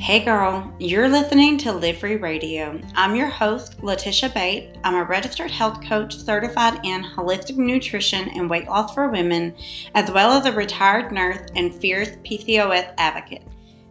[0.00, 2.80] Hey girl, you're listening to Live Free Radio.
[2.94, 4.78] I'm your host, Letisha Bate.
[4.82, 9.54] I'm a registered health coach certified in holistic nutrition and weight loss for women,
[9.94, 13.42] as well as a retired nurse and fierce PCOS advocate.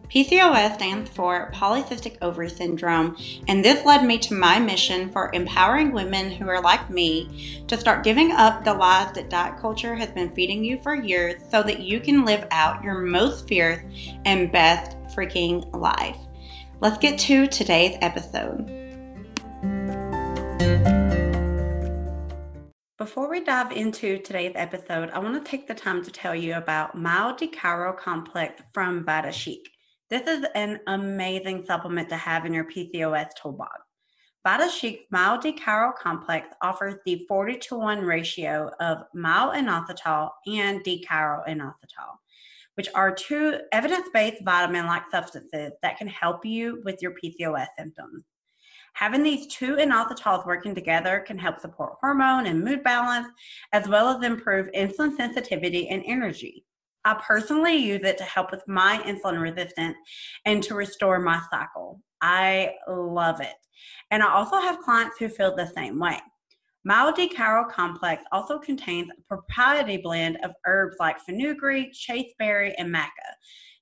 [0.10, 3.16] PCOS stands for Polycystic Ovary Syndrome,
[3.48, 7.78] and this led me to my mission for empowering women who are like me to
[7.78, 11.62] start giving up the lies that diet culture has been feeding you for years so
[11.62, 13.84] that you can live out your most fierce
[14.26, 16.18] and best freaking life.
[16.80, 18.66] Let's get to today's episode.
[22.98, 26.54] Before we dive into today's episode, I want to take the time to tell you
[26.54, 29.70] about Myo D-Chiro Complex from Vita Chic.
[30.10, 33.82] This is an amazing supplement to have in your PCOS toolbox.
[34.46, 42.20] Vita Chic's Myo D-Chiro Complex offers the 40 to 1 ratio of myo-inositol and D-chiro-inositol,
[42.80, 48.24] which are two evidence-based vitamin-like substances that can help you with your PCOS symptoms.
[48.94, 53.28] Having these two inositols working together can help support hormone and mood balance,
[53.74, 56.64] as well as improve insulin sensitivity and energy.
[57.04, 59.98] I personally use it to help with my insulin resistance
[60.46, 62.00] and to restore my cycle.
[62.22, 63.56] I love it.
[64.10, 66.18] And I also have clients who feel the same way.
[66.86, 73.10] Myo D-Chiro Complex also contains a proprietary blend of herbs like fenugreek, chasteberry, and maca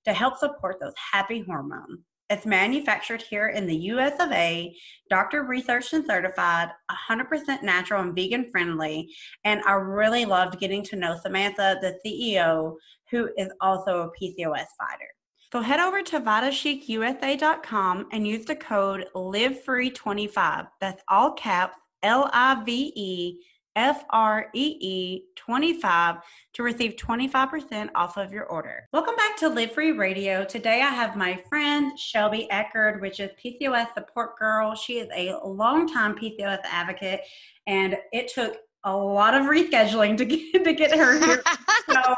[0.06, 2.00] to help support those happy hormones.
[2.30, 4.76] It's manufactured here in the US of A,
[5.10, 6.70] doctor researched and certified,
[7.10, 9.14] 100% natural and vegan friendly.
[9.46, 12.76] And I really loved getting to know Samantha, the CEO,
[13.12, 15.08] who is also a PCOS fighter.
[15.54, 20.68] So head over to VitaChicUSA.com and use the code LIVEFREE25.
[20.82, 23.40] That's all caps L I V E
[23.76, 26.16] F R E E 25
[26.54, 28.88] to receive 25% off of your order.
[28.92, 30.44] Welcome back to Live Free Radio.
[30.44, 34.74] Today I have my friend Shelby Eckard, which is PCOS support girl.
[34.74, 37.22] She is a longtime PCOS advocate,
[37.68, 41.44] and it took a lot of rescheduling to get to get her here.
[41.90, 42.16] so,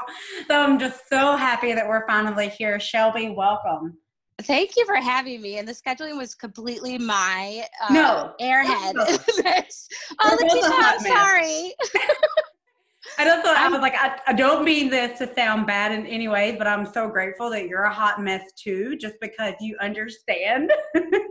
[0.48, 2.80] so I'm just so happy that we're finally here.
[2.80, 3.98] Shelby, welcome.
[4.42, 5.58] Thank you for having me.
[5.58, 8.94] And the scheduling was completely my uh, no airhead.
[8.96, 9.06] No.
[10.22, 11.74] oh, Letisha, I'm sorry.
[13.18, 16.06] I don't thought I was like, I, I, don't mean this to sound bad in
[16.06, 19.78] any ways, but I'm so grateful that you're a hot mess too, just because you
[19.82, 20.72] understand.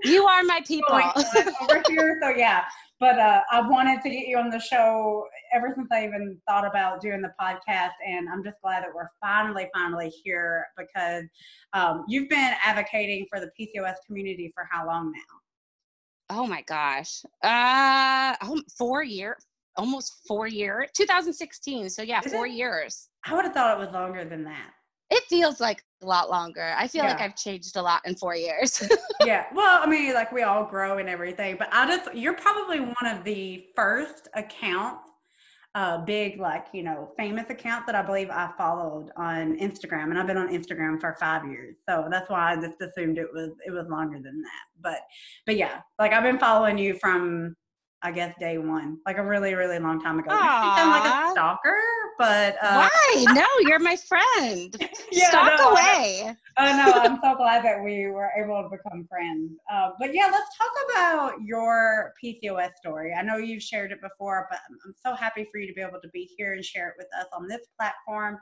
[0.05, 0.93] You are my people
[1.63, 2.19] over here.
[2.23, 2.65] So yeah,
[3.01, 6.67] but uh, I wanted to get you on the show ever since I even thought
[6.67, 11.25] about doing the podcast, and I'm just glad that we're finally, finally here because
[11.73, 16.37] um, you've been advocating for the PCOS community for how long now?
[16.37, 18.35] Oh my gosh, uh,
[18.77, 19.43] four years,
[19.77, 21.89] almost four years, 2016.
[21.91, 22.53] So yeah, Is four it?
[22.53, 23.09] years.
[23.25, 24.73] I would have thought it was longer than that.
[25.11, 26.75] It feels like a lot longer.
[26.77, 27.13] I feel yeah.
[27.13, 28.83] like I've changed a lot in four years.
[29.25, 29.47] yeah.
[29.55, 33.07] Well, I mean, like we all grow and everything, but I just, you're probably one
[33.07, 35.11] of the first accounts,
[35.75, 40.05] uh, big, like, you know, famous account that I believe I followed on Instagram.
[40.05, 41.77] And I've been on Instagram for five years.
[41.89, 44.83] So that's why I just assumed it was, it was longer than that.
[44.83, 45.01] But,
[45.47, 47.57] but yeah, like I've been following you from
[48.03, 50.33] I guess day one, like a really, really long time ago.
[50.33, 51.77] You sound like a stalker,
[52.19, 53.25] but uh, why?
[53.35, 54.77] No, you're my friend.
[55.13, 56.35] yeah, Stalk no, away.
[56.59, 59.53] Oh no, I'm so glad that we were able to become friends.
[59.73, 63.15] Uh, but yeah, let's talk about your PCOS story.
[63.15, 66.01] I know you've shared it before, but I'm so happy for you to be able
[66.03, 68.39] to be here and share it with us on this platform.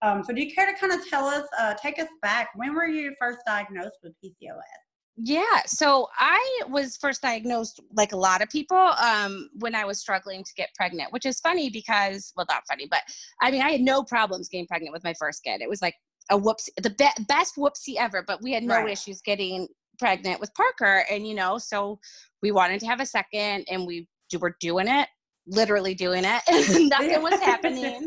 [0.00, 2.50] Um, so, do you care to kind of tell us, uh, take us back?
[2.54, 4.87] When were you first diagnosed with PCOS?
[5.20, 9.98] Yeah, so I was first diagnosed, like a lot of people, um, when I was
[9.98, 13.02] struggling to get pregnant, which is funny because, well, not funny, but
[13.42, 15.60] I mean, I had no problems getting pregnant with my first kid.
[15.60, 15.94] It was like
[16.30, 18.90] a whoopsie, the be- best whoopsie ever, but we had no right.
[18.90, 19.66] issues getting
[19.98, 21.04] pregnant with Parker.
[21.10, 21.98] And, you know, so
[22.40, 24.06] we wanted to have a second and we
[24.38, 25.08] were doing it,
[25.48, 28.06] literally doing it, and nothing was happening.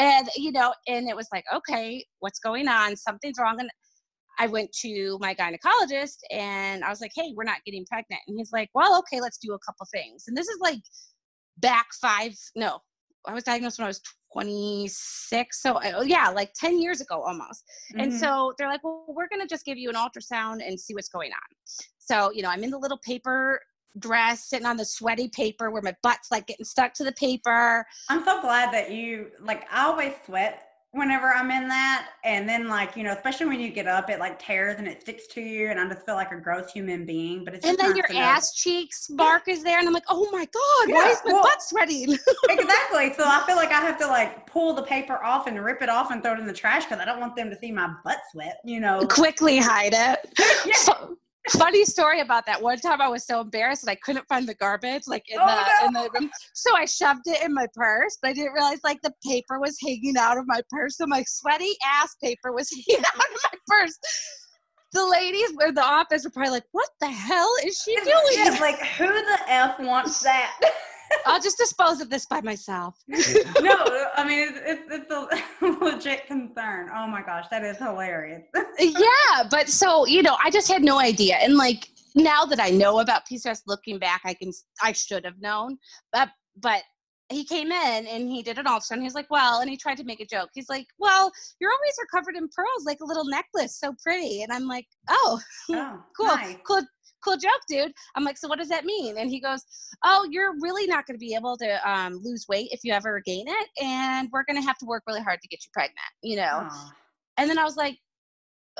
[0.00, 2.96] And, you know, and it was like, okay, what's going on?
[2.96, 3.60] Something's wrong.
[3.60, 3.70] And
[4.38, 8.22] I went to my gynecologist and I was like, hey, we're not getting pregnant.
[8.26, 10.24] And he's like, well, okay, let's do a couple things.
[10.28, 10.80] And this is like
[11.58, 12.78] back five, no,
[13.26, 14.00] I was diagnosed when I was
[14.32, 15.62] 26.
[15.62, 17.64] So, uh, yeah, like 10 years ago almost.
[17.92, 18.00] Mm-hmm.
[18.00, 20.94] And so they're like, well, we're going to just give you an ultrasound and see
[20.94, 21.56] what's going on.
[21.98, 23.60] So, you know, I'm in the little paper
[23.98, 27.84] dress sitting on the sweaty paper where my butt's like getting stuck to the paper.
[28.08, 32.08] I'm so glad that you, like, I always sweat whenever I'm in that.
[32.24, 35.02] And then like, you know, especially when you get up, it like tears and it
[35.02, 37.44] sticks to you and I just feel like a gross human being.
[37.44, 40.46] But it's and then your ass cheeks mark is there, and I'm like, oh my
[40.46, 42.12] god, why is my well- butt sweating?
[42.48, 43.12] exactly.
[43.14, 45.88] So I feel like I have to like pull the paper off and rip it
[45.88, 47.94] off and throw it in the trash because I don't want them to see my
[48.04, 48.58] butt sweat.
[48.64, 49.06] You know.
[49.06, 50.34] Quickly hide it.
[50.66, 51.06] Yeah.
[51.50, 52.60] Fu- Funny story about that.
[52.60, 55.46] One time I was so embarrassed that I couldn't find the garbage like in Oh,
[55.80, 56.30] the in the room.
[56.52, 59.76] So I shoved it in my purse, but I didn't realize like the paper was
[59.84, 60.96] hanging out of my purse.
[60.96, 63.98] So my sweaty ass paper was hanging out of my purse.
[64.92, 68.80] The ladies in the office were probably like, "What the hell is she doing?" Like
[68.96, 70.58] who the f wants that?
[71.26, 72.96] I'll just dispose of this by myself.
[73.08, 73.18] no,
[74.16, 75.10] I mean it's, it's, it's
[75.62, 76.90] a legit concern.
[76.94, 78.42] Oh my gosh, that is hilarious.
[78.78, 82.70] yeah, but so you know, I just had no idea, and like now that I
[82.70, 84.52] know about PCOS, looking back, I can
[84.82, 85.78] I should have known,
[86.12, 86.28] but
[86.60, 86.82] but
[87.30, 89.02] he came in and he did an ultrasound.
[89.02, 90.48] He's like, well, and he tried to make a joke.
[90.54, 91.30] He's like, well,
[91.60, 94.42] your ovaries are covered in pearls, like a little necklace, so pretty.
[94.42, 95.38] And I'm like, oh,
[95.70, 96.56] Oh, cool, nice.
[96.66, 96.80] cool,
[97.24, 97.92] cool joke, dude.
[98.14, 99.18] I'm like, so what does that mean?
[99.18, 99.64] And he goes,
[100.04, 103.20] oh, you're really not going to be able to um, lose weight if you ever
[103.24, 105.98] gain it, and we're going to have to work really hard to get you pregnant,
[106.22, 106.66] you know.
[106.70, 106.92] Aw.
[107.38, 107.96] And then I was like,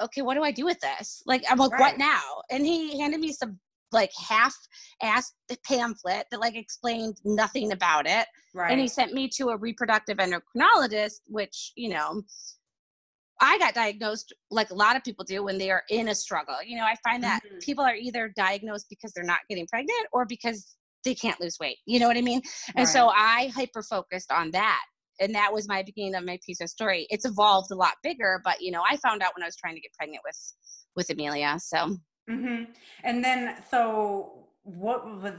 [0.00, 1.22] okay, what do I do with this?
[1.26, 1.80] Like, I'm like, Right.
[1.80, 2.22] what now?
[2.50, 3.58] And he handed me some
[3.90, 4.54] like half
[5.02, 5.32] assed
[5.66, 8.26] pamphlet that like explained nothing about it.
[8.54, 8.70] Right.
[8.70, 12.22] And he sent me to a reproductive endocrinologist, which, you know,
[13.40, 16.56] I got diagnosed like a lot of people do when they are in a struggle.
[16.64, 17.60] You know, I find that Mhm.
[17.60, 21.78] people are either diagnosed because they're not getting pregnant or because they can't lose weight.
[21.86, 22.42] You know what I mean?
[22.76, 24.84] And so I hyper focused on that.
[25.20, 27.06] And that was my beginning of my PCOS story.
[27.10, 29.74] It's evolved a lot bigger, but you know, I found out when I was trying
[29.74, 30.54] to get pregnant with
[30.96, 31.58] with Amelia.
[31.58, 31.96] So
[32.28, 32.64] hmm
[33.04, 35.34] And then, so what was?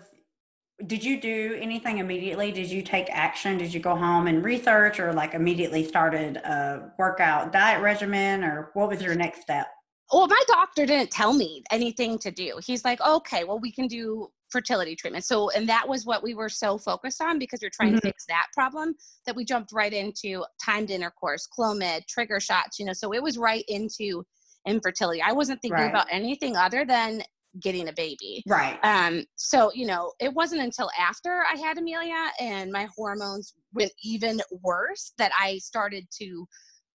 [0.88, 2.52] Did you do anything immediately?
[2.52, 3.58] Did you take action?
[3.58, 8.72] Did you go home and research, or like immediately started a workout diet regimen, or
[8.74, 9.68] what was your next step?
[10.12, 12.60] well, my doctor didn't tell me anything to do.
[12.66, 15.24] He's like, okay, well, we can do fertility treatment.
[15.24, 17.98] So, and that was what we were so focused on because you're trying Mhm.
[17.98, 18.96] to fix that problem
[19.28, 23.38] that we jumped right into timed intercourse, Clomid, trigger shots, you know, so it was
[23.38, 24.26] right into
[24.66, 25.22] infertility.
[25.22, 25.90] I wasn't thinking Right.
[25.90, 27.22] about anything other than
[27.62, 28.44] getting a baby.
[28.48, 28.78] Right.
[28.84, 33.92] Um, so you know, it wasn't until after I had Amelia and my hormones went
[34.04, 36.46] even worse that I started to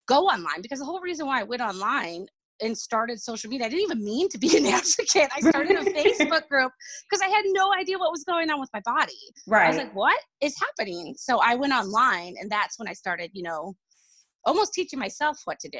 [0.07, 2.27] go online because the whole reason why I went online
[2.61, 5.29] and started social media, I didn't even mean to be an advocate.
[5.35, 6.71] I started a Facebook group
[7.09, 9.13] because I had no idea what was going on with my body.
[9.47, 9.65] Right.
[9.65, 11.15] I was like, what is happening?
[11.17, 13.75] So I went online and that's when I started, you know,
[14.45, 15.79] almost teaching myself what to do.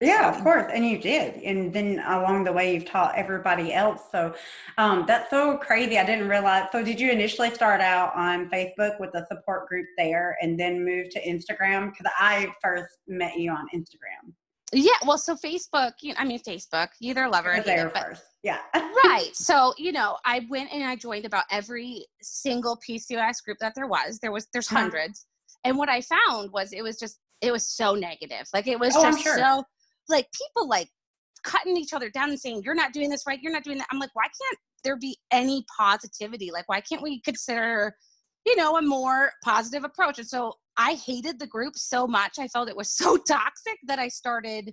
[0.00, 4.02] Yeah, of course, and you did, and then along the way, you've taught everybody else.
[4.10, 4.34] So
[4.78, 5.98] um, that's so crazy.
[5.98, 6.68] I didn't realize.
[6.72, 10.84] So did you initially start out on Facebook with a support group there, and then
[10.84, 11.90] move to Instagram?
[11.90, 14.32] Because I first met you on Instagram.
[14.74, 17.94] Yeah, well, so Facebook, you know, I mean, Facebook, either love or hate there it,
[17.94, 18.22] but first.
[18.42, 18.58] Yeah.
[19.04, 19.28] right.
[19.34, 23.86] So, you know, I went and I joined about every single PCOS group that there
[23.86, 24.18] was.
[24.20, 24.80] There was there's Uh-huh.
[24.80, 25.26] hundreds.
[25.64, 28.46] And what I found was it was just it was so negative.
[28.54, 29.36] Like it was Oh, just sure.
[29.36, 29.64] so
[30.08, 30.88] like people like
[31.44, 33.88] cutting each other down and saying you're not doing this right, you're not doing that.
[33.92, 36.50] I'm like, why can't there be any positivity?
[36.52, 37.94] Like why can't we consider,
[38.46, 40.18] you know, a more positive approach?
[40.18, 42.38] And so I hated the group so much.
[42.38, 44.72] I felt it was so toxic that I started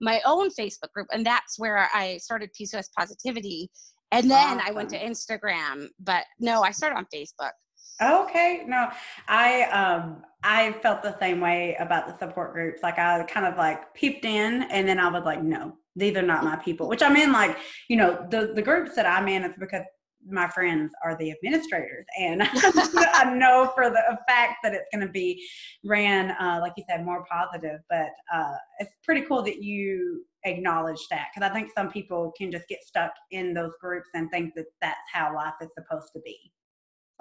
[0.00, 3.70] my own Facebook group, and that's where I started PCOS positivity.
[4.12, 7.50] And then I went to Instagram, but no, I started on Facebook.
[8.00, 8.90] Okay, no,
[9.26, 12.80] I um I felt the same way about the support groups.
[12.80, 16.22] Like I kind of like peeped in, and then I was like, no, these are
[16.22, 16.88] not my people.
[16.88, 19.82] Which I'm in, like you know, the the groups that I'm in is because
[20.28, 25.12] my friends are the administrators, and I know for the fact that it's going to
[25.12, 25.44] be
[25.84, 27.80] ran, uh, like you said, more positive.
[27.90, 32.52] But uh, it's pretty cool that you acknowledge that because I think some people can
[32.52, 36.20] just get stuck in those groups and think that that's how life is supposed to
[36.24, 36.38] be.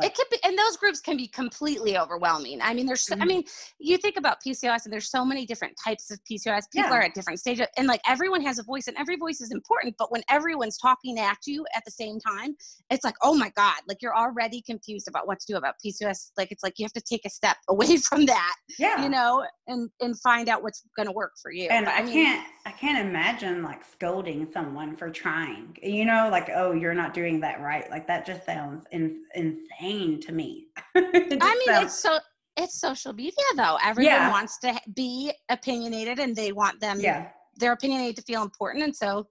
[0.03, 2.59] It could be and those groups can be completely overwhelming.
[2.61, 3.27] I mean there's so, i Mhm.
[3.27, 3.43] mean
[3.79, 6.97] you think about pcos and there's so many different types of pcos people Yeah.
[6.97, 9.95] are at different stages and like everyone has a voice and every voice is important
[9.97, 12.55] but when everyone's talking at you at the same time
[12.89, 16.31] it's like oh my god like you're already confused about what to do about pcos
[16.37, 19.45] like it's like you have to take a step away from that Yeah, you know
[19.67, 21.69] and and find out what's going to work for you.
[21.69, 25.77] And But, I, mean, can't I can't imagine like scolding someone for trying.
[25.83, 27.89] You know, like oh, you're not doing that right.
[27.91, 30.67] Like that just sounds in, insane to me.
[30.95, 32.17] I mean, sounds- it's so
[32.57, 33.77] it's social media though.
[33.83, 34.31] Everyone Yeah.
[34.31, 38.95] wants to be opinionated, and they want them yeah, their opinionated to feel important, and
[38.95, 39.27] so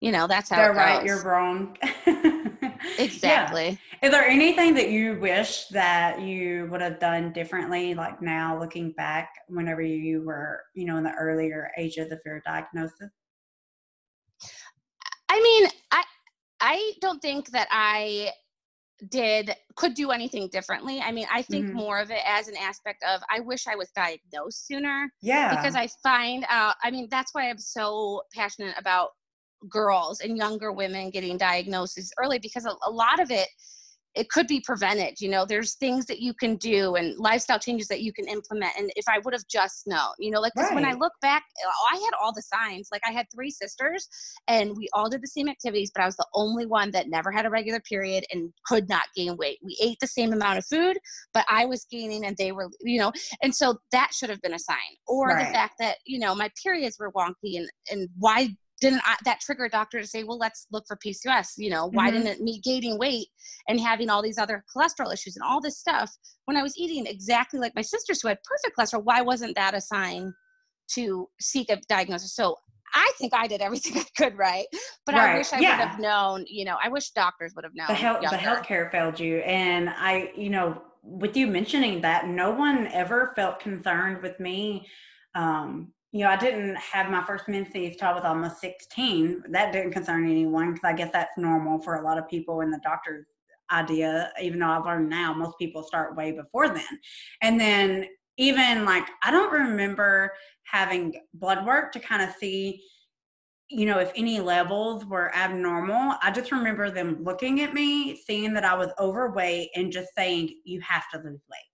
[0.00, 1.04] you know that's how they're right.
[1.04, 1.76] You're wrong.
[3.04, 3.78] exactly.
[4.02, 4.08] Yeah.
[4.08, 8.92] Is there anything that you wish that you would have done differently, like now looking
[8.92, 13.10] back, whenever you were, you know, in the earlier age of the fear diagnosis?
[15.28, 16.02] I mean, I
[16.60, 18.30] I don't think that I
[19.08, 21.00] did could do anything differently.
[21.00, 21.76] I mean, I think mm-hmm.
[21.76, 25.12] more of it as an aspect of I wish I was diagnosed sooner.
[25.22, 25.54] Yeah.
[25.54, 29.10] Because I find out I mean, that's why I'm so passionate about
[29.68, 33.48] girls and younger women getting diagnoses early because a, a lot of it
[34.14, 35.44] it could be prevented you know?
[35.44, 39.04] There's things that you can do and lifestyle changes that you can implement and if
[39.08, 40.40] i would have just known you know?
[40.40, 40.74] Like right.
[40.74, 42.88] when i look back oh, i had all the signs.
[42.92, 44.08] Like i had three sisters
[44.48, 47.30] and we all did the same activities but i was the only one that never
[47.30, 49.58] had a regular period and could not gain weight.
[49.62, 50.98] We ate the same amount of food
[51.32, 53.12] but i was gaining and they were you know?
[53.42, 54.76] And so that should have been a sign.
[55.06, 55.46] Or right.
[55.46, 59.40] the fact that you know my periods were wonky and and why didn't I, that
[59.40, 61.52] trigger a doctor to say, well, let's look for PCOS?
[61.56, 62.24] You know, why mm-hmm.
[62.24, 63.28] didn't it me gaining weight
[63.68, 66.10] and having all these other cholesterol issues and all this stuff
[66.46, 69.04] when I was eating exactly like my sisters who had perfect cholesterol?
[69.04, 70.34] Why wasn't that a sign
[70.94, 72.34] to seek a diagnosis?
[72.34, 72.56] So
[72.92, 74.66] I think I did everything I could right,
[75.06, 75.30] but right.
[75.30, 75.78] I wish I yeah.
[75.78, 76.44] would have known.
[76.48, 77.86] You know, I wish doctors would have known.
[77.86, 82.50] The health, the healthcare failed you, and I, you know, with you mentioning that, no
[82.50, 84.88] one ever felt concerned with me
[85.36, 89.44] um, you know, I didn't have my first menses till I was almost 16.
[89.48, 92.70] That didn't concern anyone because I guess that's normal for a lot of people in
[92.70, 93.24] the doctor's
[93.70, 96.84] idea, even though I've learned now most people start way before then.
[97.40, 100.32] And then even like, I don't remember
[100.64, 102.82] having blood work to kind of see,
[103.70, 106.16] you know, if any levels were abnormal.
[106.20, 110.60] I just remember them looking at me, seeing that I was overweight, and just saying,
[110.64, 111.72] you have to lose weight.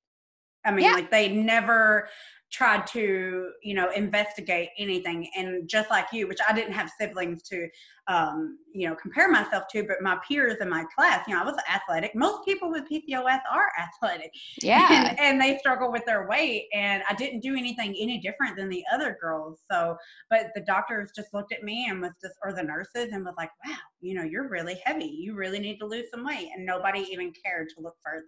[0.65, 0.93] I mean, yeah.
[0.93, 2.09] like they never
[2.51, 5.29] tried to you know investigate anything.
[5.37, 7.69] And just like you which i didn't have siblings to
[8.07, 11.45] um, you know compare myself to but my peers in my class you know i
[11.45, 12.15] was athletic.
[12.15, 14.33] Most people with pcos are athletic.
[14.63, 15.11] Yeah.
[15.11, 18.69] And, and they struggle with their weight and i didn't do anything any different than
[18.69, 19.61] the other girls.
[19.71, 19.97] So
[20.31, 23.35] but the doctors just looked at me and was just or the nurses and was
[23.37, 25.07] like wow you know you're really heavy.
[25.07, 26.49] You really need to lose some weight.
[26.55, 28.25] And nobody even cared to look further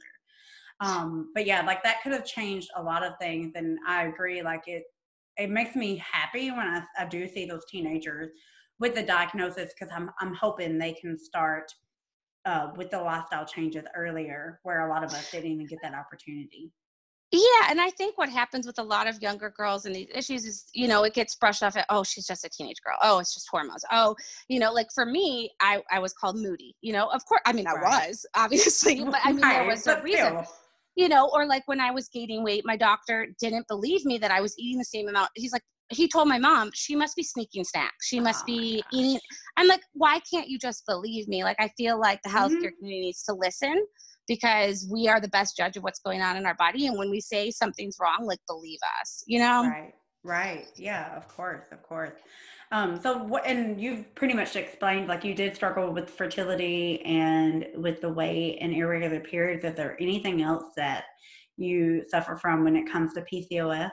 [0.80, 3.52] um, but yeah, like that could have changed a lot of things.
[3.54, 4.84] And I agree, like it,
[5.36, 8.30] it makes me happy when I, I do see those teenagers
[8.78, 11.70] with the diagnosis because I'm, I'm hoping they can start
[12.46, 15.94] uh, with the lifestyle changes earlier where a lot of us didn't even get that
[15.94, 16.72] opportunity.
[17.32, 20.44] Yeah, and I think what happens with a lot of younger girls and these issues
[20.44, 22.96] is, you know, it gets brushed off at, oh, she's just a teenage girl.
[23.02, 23.84] Oh, it's just hormones.
[23.92, 24.16] Oh,
[24.48, 26.74] you know, like for me, I, I was called moody.
[26.80, 28.08] You know, of course, I mean, I right.
[28.08, 29.58] was obviously, but I mean, right.
[29.58, 30.44] there was a reason
[31.00, 34.30] you know, or like when I was gaining weight, my doctor didn't believe me that
[34.30, 35.30] I was eating the same amount.
[35.34, 38.06] He's like, he told my mom she must be sneaking snacks.
[38.06, 39.18] She must oh be eating.
[39.56, 41.42] I'm like, why can't you just believe me?
[41.42, 42.78] Like, I feel like the healthcare mm-hmm.
[42.78, 43.86] community needs to listen
[44.28, 46.86] because we are the best judge of what's going on in our body.
[46.86, 49.64] And when we say something's wrong, like, believe us, you know?
[49.66, 50.66] Right, right.
[50.76, 52.12] Yeah, of course, of course.
[52.72, 57.66] Um, so what, and you've pretty much explained, like you did struggle with fertility and
[57.74, 59.64] with the weight and irregular periods.
[59.64, 61.04] Is there anything else that
[61.56, 63.90] you suffer from when it comes to PCOS?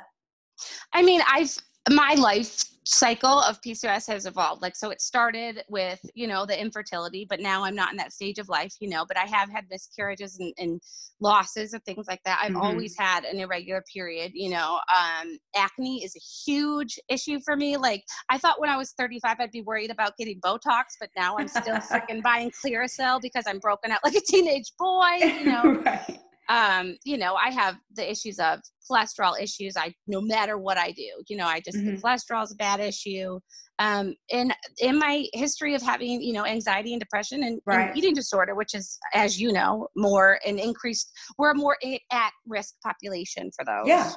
[0.93, 1.57] I mean, I've,
[1.89, 4.61] my life cycle of PCOS has evolved.
[4.61, 8.13] Like, so it started with, you know, the infertility, but now I'm not in that
[8.13, 10.81] stage of life, you know, but I have had miscarriages and, and
[11.19, 12.39] losses and things like that.
[12.41, 12.61] I've mm-hmm.
[12.61, 14.79] always had an irregular period, you know.
[14.95, 17.77] Um, acne is a huge issue for me.
[17.77, 21.37] Like, I thought when I was 35, I'd be worried about getting Botox, but now
[21.37, 25.63] I'm still freaking buying Clearasil because I'm broken out like a teenage boy, you know.
[25.85, 29.75] right um, you know, I have the issues of cholesterol issues.
[29.75, 32.05] I no matter what I do, you know, I just mm-hmm.
[32.05, 33.39] cholesterol is a bad issue.
[33.79, 37.89] Um, and in my history of having, you know, anxiety and depression and, right.
[37.89, 41.77] and eating disorder, which is, as you know, more an increased, we're a more
[42.11, 43.85] at risk population for those.
[43.85, 44.11] Yeah,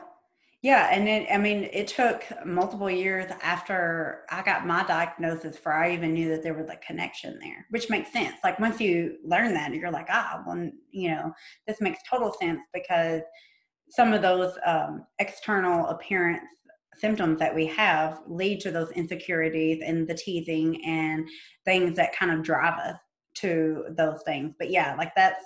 [0.63, 5.73] yeah, and then I mean, it took multiple years after I got my diagnosis for
[5.73, 8.37] I even knew that there was a connection there, which makes sense.
[8.45, 11.33] Like once you learn that, you're like, ah, well, you know,
[11.67, 13.23] this makes total sense because
[13.89, 16.45] some of those um, external appearance
[16.95, 21.27] symptoms that we have lead to those insecurities and the teasing and
[21.65, 22.97] things that kind of drive us
[23.37, 24.55] to those things.
[24.59, 25.43] But yeah, like that's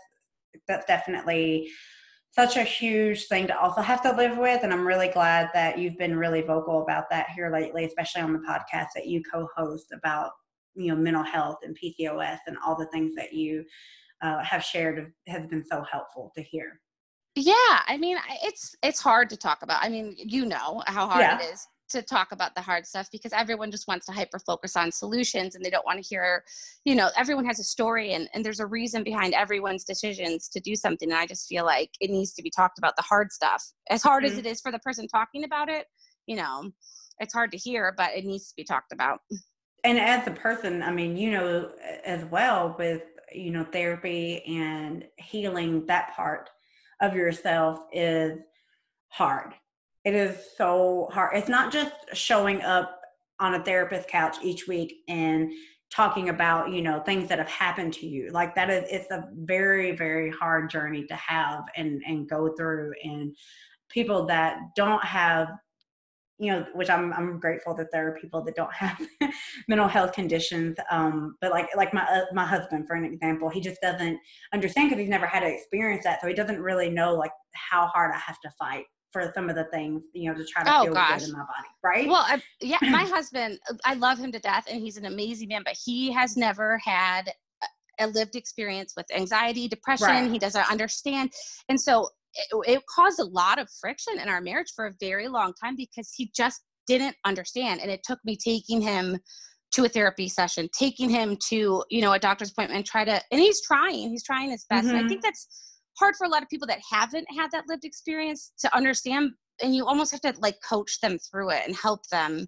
[0.67, 1.71] that's definitely
[2.35, 4.65] such a huge thing to also have to live with.
[4.65, 8.33] And I'm really glad that you've been really vocal about that here lately, especially on
[8.33, 10.31] the podcast that you co-host about,
[10.75, 13.65] you know, mental health and PCOS and all the things that you
[14.21, 16.81] uh, have shared has been so helpful to hear.
[17.37, 17.55] Yeah,
[17.87, 19.83] I mean, it's it's hard to talk about.
[19.83, 21.39] I mean, you know how hard yeah.
[21.39, 24.77] it is to talk about the hard stuff because everyone just wants to hyper focus
[24.77, 26.45] on solutions and they don't want to hear
[26.85, 30.61] you know everyone has a story and, and there's a reason behind everyone's decisions to
[30.61, 33.33] do something and i just feel like it needs to be talked about the hard
[33.33, 33.63] stuff.
[33.91, 34.33] As hard mm-hmm.
[34.33, 35.87] as it is for the person talking about it
[36.27, 36.71] you know
[37.21, 39.21] it's hard to hear but it needs to be talked about.
[39.85, 41.71] And as a person i mean you know
[42.05, 46.51] as well with you know therapy and healing that part
[47.01, 48.39] of yourself is
[49.09, 49.55] hard
[50.05, 51.37] it is so hard.
[51.37, 53.01] It's not just showing up
[53.41, 55.51] on a therapist couch each week and
[55.91, 58.31] talking about you know things that have happened to you.
[58.31, 62.93] Like that is it's a very very hard journey to have and and go through.
[63.03, 63.35] And
[63.91, 65.49] people that don't have
[66.39, 69.01] you know which i'm i'm grateful that there are people that don't have
[69.69, 70.77] mental health conditions.
[70.91, 74.19] Um but like like my uh, my husband for an example he just doesn't
[74.53, 76.21] understand because he's never had to experience that.
[76.21, 79.55] So he doesn't really know like how hard i have to fight for some of
[79.55, 81.21] the things, you know, to try to oh, feel gosh.
[81.21, 82.09] good in my body, right?
[82.09, 85.63] Well, I, yeah, my husband, I love him to death, and he's an amazing man,
[85.65, 87.33] but he has never had
[88.01, 90.09] a lived experience with anxiety, depression.
[90.09, 90.31] Right.
[90.31, 91.31] He doesn't understand,
[91.69, 95.29] and so it, it caused a lot of friction in our marriage for a very
[95.29, 99.21] long time because he just didn't understand, and it took me taking him
[99.75, 103.21] to a therapy session, taking him to you know a doctor's appointment, and try to,
[103.31, 104.91] and he's trying, he's trying his best, mm-hmm.
[104.91, 105.09] and I mm-hmm.
[105.09, 108.75] think that's hard for a lot of people that haven't had that lived experience to
[108.75, 109.31] understand
[109.63, 112.47] and you almost have to like coach them through it and help them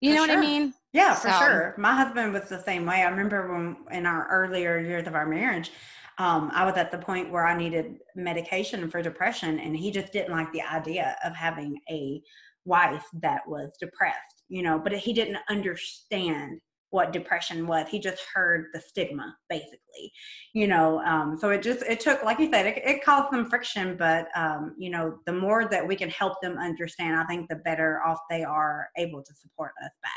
[0.00, 0.36] you for know sure.
[0.36, 1.38] what i mean yeah for so.
[1.38, 5.14] sure my husband was the same way i remember when in our earlier years of
[5.14, 5.70] our marriage
[6.18, 10.12] um, i was at the point where i needed medication for depression and he just
[10.12, 12.20] didn't like the idea of having a
[12.64, 17.88] wife that was depressed you know but he didn't understand what depression was.
[17.88, 20.12] He just heard the stigma basically
[20.54, 23.48] you know um, so it just it took like you said it, it caused some
[23.48, 27.48] friction but um, you know the more that we can help them understand i think
[27.48, 30.12] the better off they are able to support us back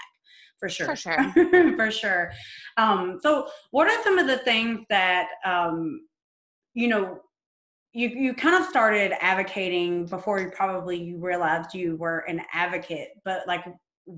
[0.59, 0.85] for sure.
[0.85, 1.33] For sure.
[1.75, 2.31] For sure.
[2.77, 6.01] Um, so what are some of the things that um,
[6.75, 7.19] you know
[7.93, 13.09] you you kind of started advocating before you probably you realized you were an advocate
[13.25, 13.65] but like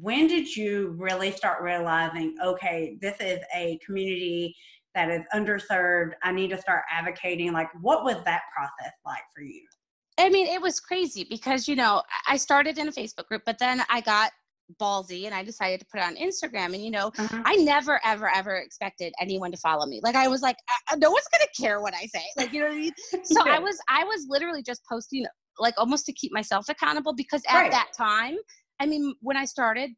[0.01, 4.55] when did you really start realizing, okay, this is a community
[4.95, 6.11] that is underserved?
[6.23, 7.53] I need to start advocating.
[7.53, 9.61] Like, what was that process like for you?
[10.17, 13.57] I mean, it was crazy because, you know, I started in a Facebook group, but
[13.59, 14.31] then I got
[14.79, 16.73] ballsy and I decided to put it on Instagram.
[16.73, 17.41] And, you know, uh-huh.
[17.45, 19.99] I never, ever, ever expected anyone to follow me.
[20.03, 20.57] Like, I was like,
[20.97, 22.23] no one's going to care what I say.
[22.37, 22.93] Like, you know what I mean?
[23.23, 25.25] So I was, I was literally just posting
[25.59, 27.71] like almost to keep myself accountable because at right.
[27.71, 28.37] that time
[28.83, 29.91] I mean, when I started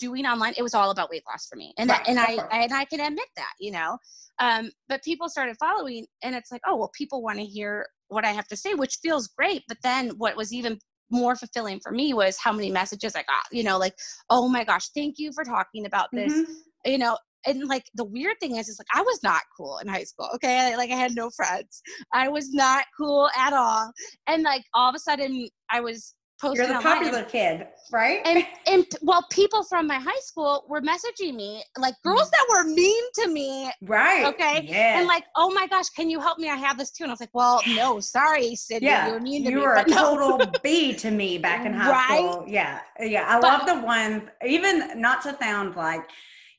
[0.00, 2.02] doing online, it was all about weight loss for me, and right.
[2.08, 3.98] and I and I can admit that, you know.
[4.40, 8.24] Um, but people started following, and it's like, oh well, people want to hear what
[8.24, 9.62] I have to say, which feels great.
[9.68, 10.76] But then, what was even
[11.08, 13.44] more fulfilling for me was how many messages I got.
[13.52, 13.94] You know, like,
[14.28, 16.32] oh my gosh, thank you for talking about this.
[16.32, 16.52] Mm-hmm.
[16.84, 19.86] You know, and like the weird thing is, is like I was not cool in
[19.86, 20.28] high school.
[20.34, 21.80] Okay, like I had no friends.
[22.12, 23.92] I was not cool at all.
[24.26, 28.20] And like all of a sudden, I was posting You're the popular and, kid, right?
[28.26, 32.64] And and well, people from my high school were messaging me, like girls that were
[32.64, 33.70] mean to me.
[33.82, 34.26] Right.
[34.26, 34.66] Okay.
[34.68, 34.98] Yeah.
[34.98, 36.50] And like, oh my gosh, can you help me?
[36.50, 37.04] I have this too.
[37.04, 38.88] And I was like, well, no, sorry, Sydney.
[38.88, 39.08] Yeah.
[39.08, 39.62] You're mean to you me.
[39.62, 40.40] You were a total.
[40.62, 42.32] B to me back in high right?
[42.32, 42.44] school.
[42.48, 42.80] Yeah.
[42.98, 43.24] Yeah.
[43.28, 46.02] I but, love the ones, even not to sound like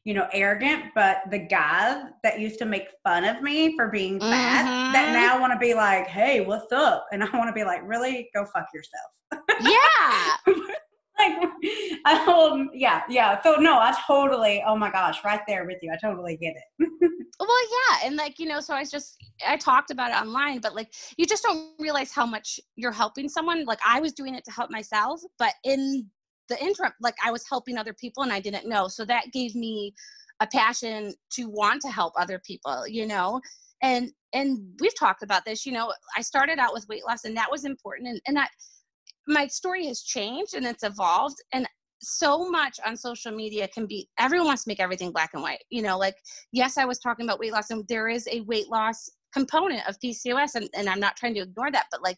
[0.06, 4.20] you know, arrogant, but the guys that used to make fun of me for being
[4.20, 4.94] fat mm-hmm.
[4.94, 7.06] that now want to be like, hey, what's up?
[7.12, 8.30] And I want to be like, really?
[8.36, 9.44] Go fuck yourself.
[9.62, 10.54] Yeah.
[11.20, 13.42] like, um, yeah, yeah.
[13.42, 15.92] So, no, I totally, oh my gosh, right there with you.
[15.94, 16.90] I totally get it.
[17.40, 18.08] well, yeah.
[18.08, 19.16] And like, you know, so I just,
[19.48, 23.30] I talked about it online, but like, you just don't realize how much you're helping
[23.30, 23.64] someone.
[23.64, 26.10] Like, I was doing it to help myself, but in
[26.50, 28.88] the interim like i was helping other people and i didn't know.
[28.88, 29.94] So that gave me
[30.40, 33.42] a passion to want to help other people you know?
[33.82, 37.36] And and we've talked about this you know i started out with weight loss and
[37.38, 38.50] that was important and, and that
[39.28, 41.68] my story has changed and it's evolved and
[42.02, 45.64] so much on social media can be everyone wants to make everything black and white
[45.70, 45.98] you know?
[45.98, 46.16] Like
[46.52, 49.98] yes i was talking about weight loss and there is a weight loss component of
[50.00, 52.18] pcos and, and i'm not trying to ignore that but like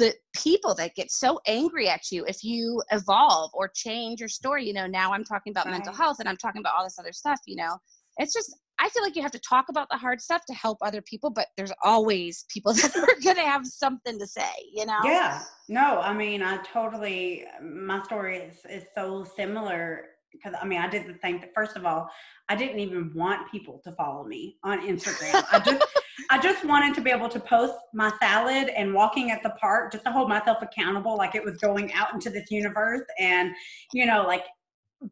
[0.00, 4.66] the people that get so angry at you if you evolve or change your story
[4.66, 5.72] you know now i'm talking about right.
[5.72, 7.76] mental health and i'm talking about all this other stuff you know
[8.16, 10.78] it's just i feel like you have to talk about the hard stuff to help
[10.80, 14.86] other people but there's always people that are going to have something to say you
[14.86, 20.64] know yeah no i mean i totally my story is, is so similar because I
[20.64, 21.42] mean, I did the thing.
[21.54, 22.08] First of all,
[22.48, 25.44] I didn't even want people to follow me on Instagram.
[25.52, 25.84] I just,
[26.28, 29.92] I just wanted to be able to post my salad and walking at the park
[29.92, 33.02] just to hold myself accountable, like it was going out into this universe.
[33.18, 33.54] And,
[33.92, 34.44] you know, like,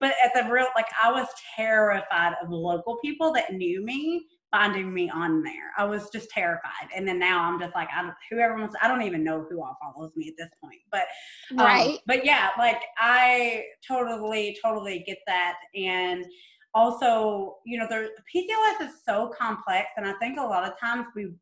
[0.00, 4.92] but at the real, like, I was terrified of local people that knew me finding
[4.92, 5.72] me on there.
[5.76, 6.88] I was just terrified.
[6.96, 9.62] And then now I'm just like, I don't, whoever wants, I don't even know who
[9.62, 10.80] all follows me at this point.
[10.90, 11.04] But,
[11.52, 11.98] um, right.
[12.06, 15.56] But yeah, like I totally, totally get that.
[15.74, 16.24] And
[16.74, 19.88] also, you know, the PCOS is so complex.
[19.96, 21.32] And I think a lot of times we,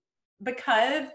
[0.43, 1.07] because,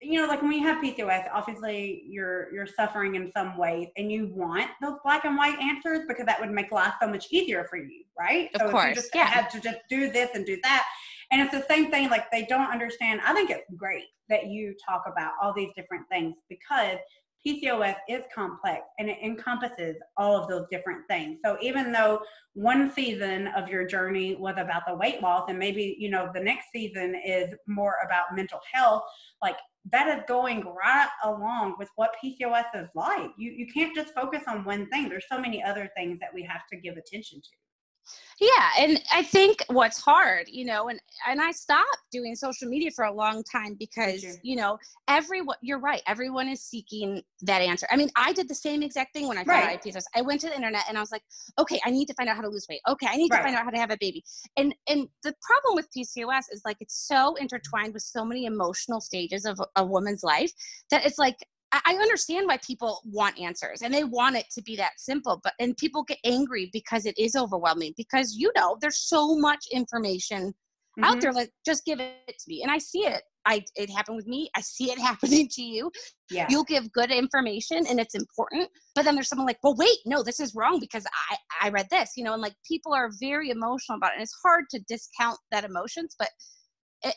[0.00, 4.12] you know, like when you have PCOS, obviously you're you're suffering in some way, and
[4.12, 7.66] you want those black and white answers because that would make life so much easier
[7.68, 8.48] for you, right?
[8.54, 9.26] Of so course, if you just yeah.
[9.26, 10.86] had to just do this and do that,
[11.32, 13.20] and it's the same thing, like they don't understand.
[13.24, 16.98] I think it's great that you talk about all these different things because
[17.46, 21.38] PCOS is complex and it encompasses all of those different things.
[21.44, 22.20] So even though
[22.54, 26.40] one season of your journey was about the weight loss and maybe, you know, the
[26.40, 29.02] next season is more about mental health,
[29.40, 29.56] like
[29.90, 33.30] that is going right along with what PCOS is like.
[33.38, 35.08] You you can't just focus on one thing.
[35.08, 37.50] There's so many other things that we have to give attention to
[38.40, 42.90] yeah and i think what's hard you know and and i stopped doing social media
[42.90, 44.32] for a long time because sure.
[44.42, 48.54] you know everyone you're right everyone is seeking that answer i mean i did the
[48.54, 49.76] same exact thing when i found right.
[49.76, 50.04] out PCOS.
[50.14, 51.22] i went to the internet and i was like
[51.58, 53.38] okay i need to find out how to lose weight okay i need right.
[53.38, 54.22] to find out how to have a baby
[54.56, 59.00] and and the problem with pcos is like it's so intertwined with so many emotional
[59.00, 60.52] stages of a woman's life
[60.90, 61.36] that it's like
[61.72, 65.52] I understand why people want answers and they want it to be that simple, but
[65.58, 70.48] and people get angry because it is overwhelming because you know there's so much information
[70.48, 71.04] mm-hmm.
[71.04, 71.32] out there.
[71.32, 73.22] Like just give it to me, and I see it.
[73.44, 74.50] I it happened with me.
[74.56, 75.90] I see it happening to you.
[76.30, 79.98] Yeah, you'll give good information and it's important, but then there's someone like, well, wait,
[80.06, 83.10] no, this is wrong because I I read this, you know, and like people are
[83.20, 86.30] very emotional about it, and it's hard to discount that emotions, but
[87.02, 87.14] it,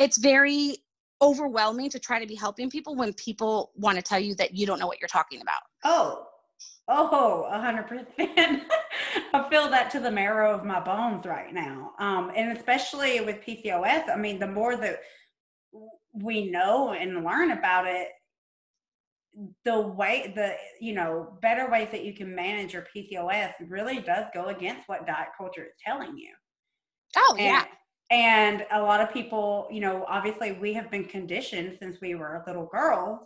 [0.00, 0.78] it's very
[1.22, 4.66] overwhelming to try to be helping people when people want to tell you that you
[4.66, 5.62] don't know what you're talking about.
[5.84, 6.26] Oh,
[6.88, 8.62] oh, a hundred percent.
[9.32, 11.92] I feel that to the marrow of my bones right now.
[11.98, 15.00] Um, and especially with PCOS, I mean, the more that
[16.12, 18.08] we know and learn about it,
[19.64, 24.24] the way the you know better ways that you can manage your PCOS really does
[24.32, 26.30] go against what diet culture is telling you.
[27.16, 27.64] Oh and, yeah
[28.10, 32.42] and a lot of people, you know, obviously we have been conditioned since we were
[32.46, 33.20] little girls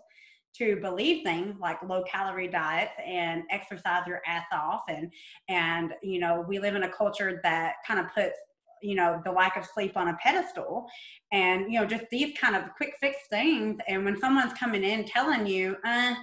[0.57, 4.83] to believe things like low calorie diets and exercise your ass off.
[4.89, 5.13] And
[5.49, 8.37] and you know we live in a culture that kind of puts
[8.83, 10.87] you know the lack of sleep on a pedestal.
[11.31, 13.79] And you know just these kind of quick fix things.
[13.87, 16.15] And when someone's coming in telling you uh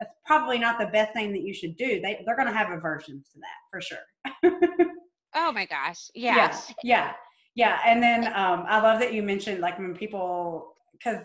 [0.00, 2.70] that's probably not the best thing that you should do they, they're going to have
[2.70, 4.86] aversions to that for sure.
[5.38, 6.10] Oh my gosh.
[6.14, 7.12] Yeah yeah, yeah.
[7.56, 11.24] Yeah, and then um, I love that you mentioned like when people because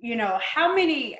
[0.00, 1.18] you know how many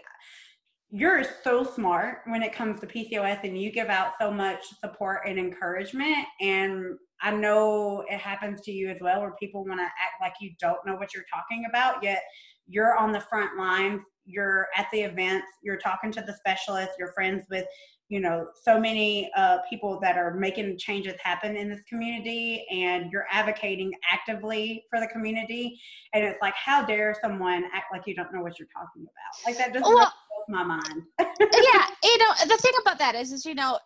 [0.90, 5.22] you're so smart when it comes to PCOS and you give out so much support
[5.27, 9.85] and encouragement and I know it happens to you as well where people want to
[9.85, 12.22] act like you don't know what you're talking about yet
[12.68, 17.12] you're on the front lines you're at the events you're talking to the specialists you're
[17.12, 17.64] friends with
[18.09, 23.11] you know so many uh, people that are making changes happen in this community and
[23.11, 25.79] you're advocating actively for the community.
[26.12, 29.47] And it's like how dare someone act like you don't know what you're talking about?
[29.47, 31.03] Like that just well, blows my mind.
[31.21, 33.79] Yeah you know the thing about that is is you know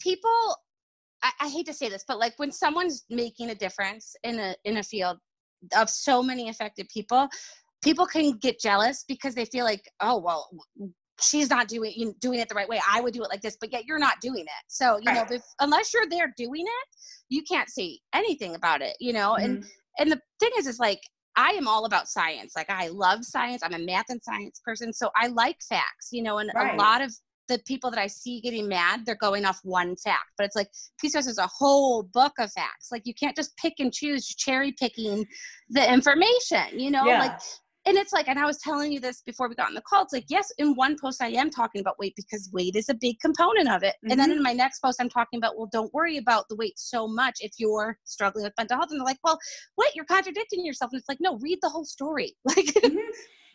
[0.00, 0.56] people
[1.22, 4.54] I, I hate to say this but like when someone's making a difference in a
[4.64, 5.18] in a field
[5.76, 7.28] of so many affected people
[7.82, 10.48] people can get jealous because they feel like oh well
[11.20, 12.80] she's not doing you know, doing it the right way.
[12.88, 14.64] I would do it like this, but yet you're not doing it.
[14.68, 15.28] So you right.
[15.28, 16.96] know, if, unless you're there doing it,
[17.28, 18.96] you can't say anything about it.
[19.00, 19.44] You know, mm-hmm.
[19.44, 19.64] and
[19.98, 21.00] and the thing is, is like
[21.36, 22.54] I am all about science.
[22.56, 23.62] Like I love science.
[23.62, 26.08] I'm a math and science person, so I like facts.
[26.12, 26.74] You know, and right.
[26.74, 27.12] a lot of
[27.48, 30.32] the people that I see getting mad, they're going off one fact.
[30.36, 30.68] But it's like
[31.02, 32.88] PCOS is a whole book of facts.
[32.92, 35.26] Like you can't just pick and choose, cherry picking
[35.70, 36.78] the information.
[36.78, 37.20] You know, yeah.
[37.20, 37.40] like
[37.86, 40.02] and it's like and i was telling you this before we got on the call
[40.02, 42.94] it's like yes in one post i am talking about weight because weight is a
[42.94, 44.10] big component of it mm-hmm.
[44.10, 44.38] and then mm-hmm.
[44.38, 47.38] in my next post i'm talking about well don't worry about the weight so much
[47.40, 49.38] if you're struggling with mental health and they're like well
[49.76, 52.98] what you're contradicting yourself and it's like no read the whole story like mm-hmm.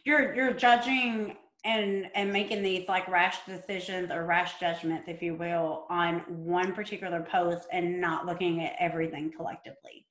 [0.05, 5.36] you're you're judging and and making these like rash decisions or rash judgments if you
[5.36, 10.05] will on one particular post and not looking at everything collectively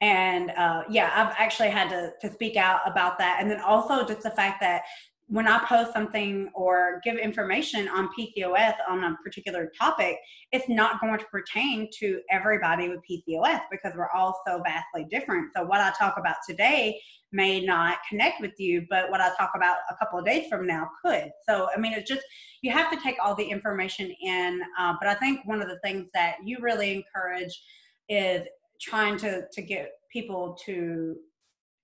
[0.00, 4.04] and uh, yeah i've actually had to, to speak out about that and then also
[4.04, 4.82] just the fact that
[5.28, 10.18] when I post something or give information on PCOS on a particular topic,
[10.52, 15.50] it's not going to pertain to everybody with PCOS because we're all so vastly different.
[15.56, 17.00] So, what I talk about today
[17.32, 20.64] may not connect with you, but what I talk about a couple of days from
[20.64, 21.30] now could.
[21.48, 22.22] So, I mean, it's just,
[22.62, 24.60] you have to take all the information in.
[24.78, 27.60] Uh, but I think one of the things that you really encourage
[28.08, 28.46] is
[28.80, 31.16] trying to, to get people to,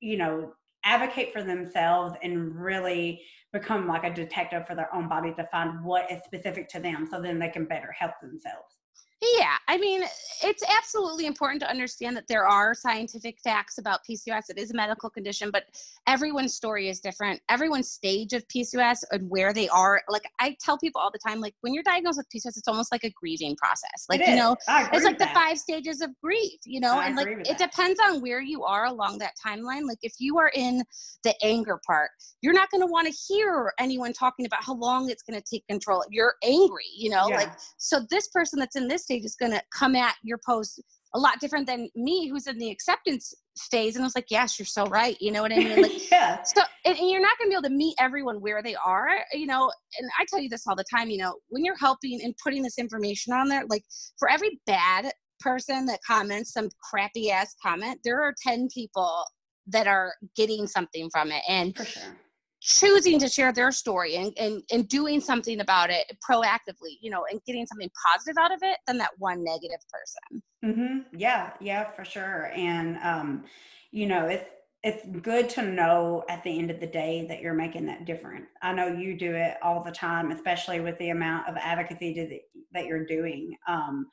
[0.01, 0.53] you know,
[0.85, 5.85] advocate for themselves and really become like a detective for their own body to find
[5.85, 8.82] what is specific to them so then they can better help themselves.
[9.23, 10.03] Yeah, I mean,
[10.43, 14.51] it's absolutely important to understand that there are scientific facts about PCOS.
[14.51, 15.65] It is a medical condition, but
[16.09, 17.41] everyone's story is different.
[17.49, 20.03] Everyone's stage of PCOS and where they are.
[20.09, 22.91] Like I tell people all the time, like when you're diagnosed with PCOS, it's almost
[22.91, 24.07] like a grieving process.
[24.09, 24.57] Like you know,
[24.93, 25.35] it's like the that.
[25.35, 26.59] five stages of grief.
[26.65, 27.59] You know, I and like it that.
[27.59, 29.87] depends on where you are along that timeline.
[29.87, 30.83] Like if you are in
[31.23, 35.11] the anger part, you're not going to want to hear anyone talking about how long
[35.11, 36.03] it's going to take control.
[36.11, 36.87] You're angry.
[36.97, 37.37] You know, yeah.
[37.37, 40.83] like so this person that's in this stage is going to come at your post
[41.15, 43.35] a lot different than me who's in the acceptance
[43.71, 45.17] phase and i was like yes you're so right.
[45.21, 45.83] You know what i mean?
[45.83, 46.43] Like yeah.
[46.43, 49.09] so and, and you're not going to be able to meet everyone where they are
[49.33, 49.71] you know?
[49.99, 52.63] And i tell you this all the time you know when you're helping and putting
[52.63, 53.85] this information on there like
[54.19, 59.25] for every bad person that comments some crappy ass comment there are 10 people
[59.67, 61.43] that are getting something from it.
[61.49, 62.17] And for sure
[62.65, 67.25] choosing to share their story and, and, and doing something about it proactively, you know,
[67.29, 70.43] and getting something positive out of it than that one negative person.
[70.65, 71.19] Mm-hmm.
[71.19, 72.53] Yeah, yeah, for sure.
[72.55, 73.45] And, um,
[73.91, 74.49] you know, it's,
[74.85, 78.47] it's good to know at the end of the day that you're making that difference.
[78.63, 82.39] I know you do it all the time, especially with the amount of advocacy to,
[82.73, 83.57] that you're doing.
[83.67, 84.07] Um,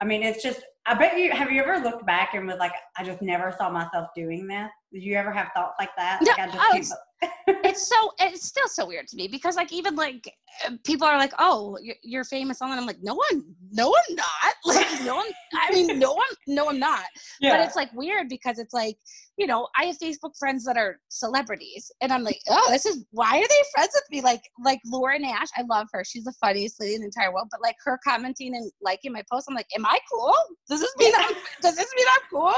[0.00, 2.72] I mean, it's just, I bet you, have you ever looked back and was like,
[2.96, 4.70] I just never saw myself doing that?
[4.92, 6.20] Did you ever have thoughts like that?
[6.22, 6.98] No, like I just oh,
[7.46, 10.30] it's so it's still so weird to me because like even like
[10.66, 14.54] uh, people are like oh you're famous on i'm like no one no i'm not
[14.66, 17.04] like no one i mean no one no i'm not
[17.40, 17.56] yeah.
[17.56, 18.96] but it's like weird because it's like
[19.38, 23.04] you know i have facebook friends that are celebrities and i'm like oh this is
[23.12, 26.34] why are they friends with me like like laura nash i love her she's the
[26.38, 29.54] funniest lady in the entire world but like her commenting and liking my post i'm
[29.54, 30.34] like am i cool
[30.76, 32.54] does this mean I'm, does this mean i'm cool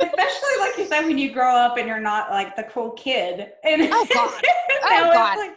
[0.00, 3.52] especially like you said when you grow up and you're not like the cool kid
[3.64, 4.42] and oh god
[4.84, 5.56] oh god like,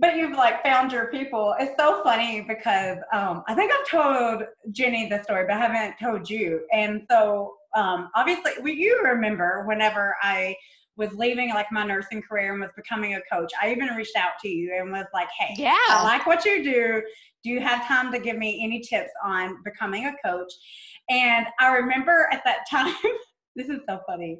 [0.00, 1.54] but you've like found your people.
[1.58, 5.96] It's so funny because um, I think I've told Jenny the story, but I haven't
[6.00, 6.60] told you.
[6.72, 10.54] And so um, obviously, well, you remember whenever I
[10.98, 14.32] was leaving like my nursing career and was becoming a coach, I even reached out
[14.42, 17.02] to you and was like, "Hey, yeah, I like what you do.
[17.44, 20.52] Do you have time to give me any tips on becoming a coach?"
[21.08, 22.94] And I remember at that time.
[23.56, 24.38] this is so funny.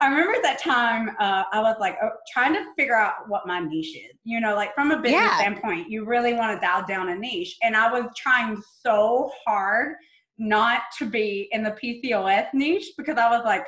[0.00, 3.46] I remember at that time uh, I was like uh, trying to figure out what
[3.46, 4.16] my niche is.
[4.24, 5.36] You know, like from a business yeah.
[5.36, 7.56] standpoint, you really want to dial down a niche.
[7.62, 9.96] And I was trying so hard
[10.38, 13.64] not to be in the PCOS niche because I was like,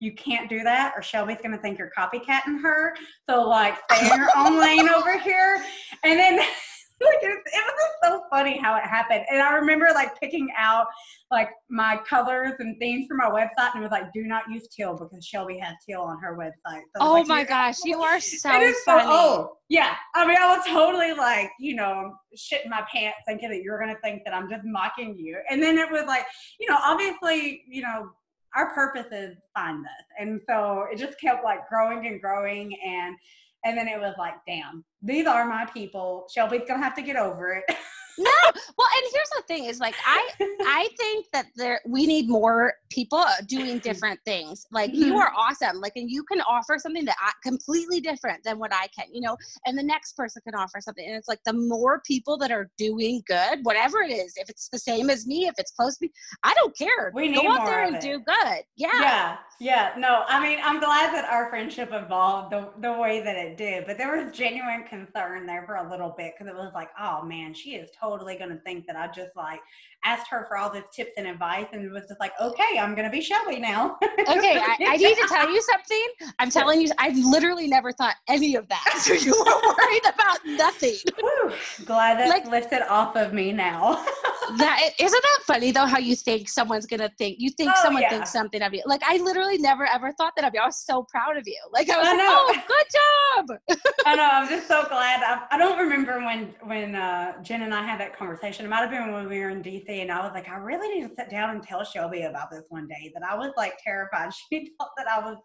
[0.00, 2.94] you can't do that or Shelby's going to think you're copycatting her.
[3.28, 5.62] So like stay in your own lane over here.
[6.02, 6.36] And then
[7.02, 9.24] like it, it was just so funny how it happened.
[9.30, 10.86] And I remember like picking out
[11.30, 14.68] like my colors and things for my website and it was like do not use
[14.68, 16.82] teal because Shelby has teal on her website.
[16.96, 18.72] So oh like, my gosh, you are so funny.
[18.84, 19.94] So, oh yeah.
[20.14, 23.98] I mean I was totally like, you know, shitting my pants thinking that you're gonna
[24.02, 25.38] think that I'm just mocking you.
[25.50, 26.24] And then it was like,
[26.58, 28.10] you know, obviously, you know,
[28.56, 30.06] our purpose is find this.
[30.18, 33.16] And so it just kept like growing and growing and
[33.62, 36.26] and then it was like, damn, these are my people.
[36.34, 37.76] Shelby's gonna have to get over it.
[38.20, 42.28] no well and here's the thing is like i i think that there we need
[42.28, 44.66] more people doing different things.
[44.70, 45.02] Like mm-hmm.
[45.02, 45.80] you are awesome.
[45.80, 49.20] Like and you can offer something that I, completely different than what i can you
[49.20, 51.06] know and the next person can offer something.
[51.06, 54.68] And it's like the more people that are doing good whatever it is if it's
[54.68, 57.12] the same as me if it's close to me i don't care.
[57.14, 58.62] We need go out there and do good.
[58.76, 58.90] Yeah.
[59.00, 59.92] Yeah yeah.
[59.96, 63.86] No i mean i'm glad that our friendship evolved the, the way that it did
[63.86, 67.22] but there was genuine concern there for a little bit because it was like oh
[67.22, 69.60] man she is totally going to think that I just like
[70.04, 73.04] asked her for all the tips and advice and was just like, okay, I'm going
[73.04, 73.98] to be Shelby now.
[74.02, 76.06] okay, I, I, need to tell you something.
[76.38, 78.84] I'm telling you, I've literally never thought any of that.
[79.00, 80.96] So you were worried about nothing.
[81.18, 81.52] Whew,
[81.86, 84.04] glad that like, lifted off of me now.
[84.58, 85.86] that isn't that funny though?
[85.86, 87.36] How you think someone's going to think?
[87.38, 88.10] You think oh, someone yeah.
[88.10, 88.82] thinks something of you.
[88.86, 90.60] Like I literally never ever thought that of you.
[90.60, 91.60] I was so proud of you.
[91.72, 93.82] Like I was I like, oh, good job.
[94.06, 94.28] I know.
[94.30, 95.22] I'm just so glad.
[95.22, 98.64] I, I don't remember when when uh, Jen and I had that conversation.
[98.64, 100.88] It might have been when we were in DC and I was like, I really
[100.94, 103.74] need to sit down and tell Shelby about this one day that I was like
[103.82, 104.30] terrified.
[104.50, 105.36] She thought that I was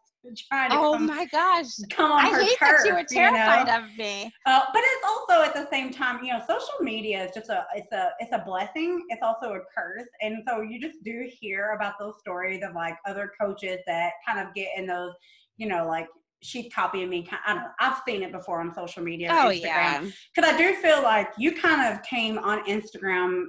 [0.49, 3.67] trying to oh come, my gosh come on i hate turf, that you were terrified
[3.67, 3.85] you know?
[3.85, 7.31] of me uh, but it's also at the same time you know social media is
[7.33, 11.03] just a it's a it's a blessing it's also a curse and so you just
[11.03, 15.13] do hear about those stories of like other coaches that kind of get in those
[15.57, 16.07] you know like
[16.45, 17.27] she's copying me.
[17.45, 17.69] I don't know.
[17.79, 19.29] I've seen it before on social media.
[19.31, 19.61] Oh Instagram.
[19.61, 20.05] yeah.
[20.33, 23.45] Because I do feel like you kind of came on Instagram,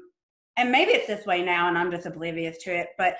[0.57, 2.89] and maybe it's this way now, and I'm just oblivious to it.
[2.97, 3.17] But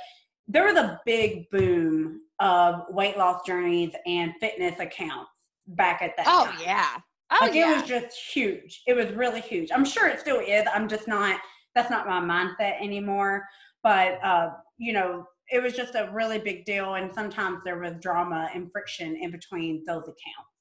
[0.49, 5.31] there was a big boom of weight loss journeys and fitness accounts
[5.69, 6.59] back at that oh, time.
[6.63, 6.97] yeah.
[7.33, 7.73] Oh like yeah.
[7.73, 8.83] it was just huge.
[8.87, 9.71] It was really huge.
[9.75, 10.65] I'm sure it still is.
[10.73, 11.41] I'm just not.
[11.75, 13.45] That's not my mindset anymore.
[13.83, 17.95] But uh, you know, it was just a really big deal and sometimes there was
[18.01, 20.56] drama and friction in between those accounts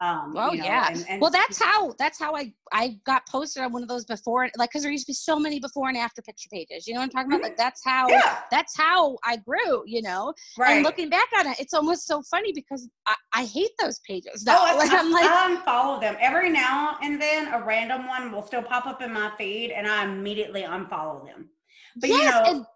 [0.00, 0.88] um well you know, yeah.
[0.90, 4.04] and, and well that's how that's how i i got posted on one of those
[4.04, 6.94] before like because there used to be so many before and after picture pages you
[6.94, 7.42] know what i'm talking about?
[7.42, 8.38] Like that's how yeah.
[8.50, 10.32] that's how i grew you know?
[10.56, 10.76] Right.
[10.76, 14.44] and looking back on it it's almost so funny because i, I hate those pages
[14.46, 16.16] oh like, I, i'm like i unfollow them.
[16.20, 19.86] Every now and then a random one will still pop up in my feed and
[19.86, 21.48] i immediately unfollow them.
[21.96, 22.66] But yes, you know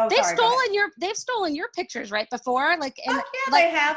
[0.00, 2.76] Oh, they've sorry, stolen your they've stolen your pictures right before?
[2.78, 3.96] Like and oh, yeah like, they have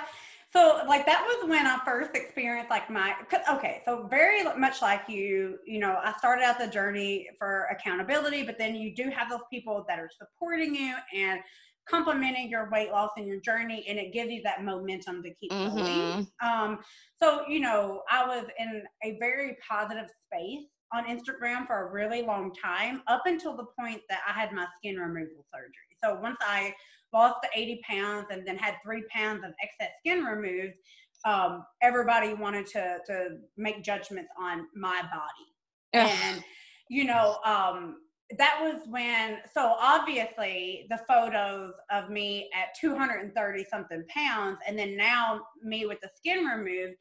[0.54, 3.14] so like that was when i first experienced like my
[3.50, 8.44] okay so very much like you you know i started out the journey for accountability
[8.44, 11.40] but then you do have those people that are supporting you and
[11.90, 15.52] complimenting your weight loss and your journey and it gives you that momentum to keep
[15.52, 15.78] mm-hmm.
[15.78, 16.80] going um
[17.22, 22.22] so you know i was in a very positive space on Instagram for a really
[22.22, 25.98] long time, up until the point that I had my skin removal surgery.
[26.04, 26.74] So once I
[27.14, 30.76] lost the 80 pounds and then had three pounds of excess skin removed,
[31.26, 35.48] um, everybody wanted to to make judgments on my body.
[35.94, 36.44] And
[36.90, 37.98] you know, um,
[38.38, 44.96] that was when so obviously the photos of me at 230 something pounds and then
[44.96, 46.96] now me with the skin removed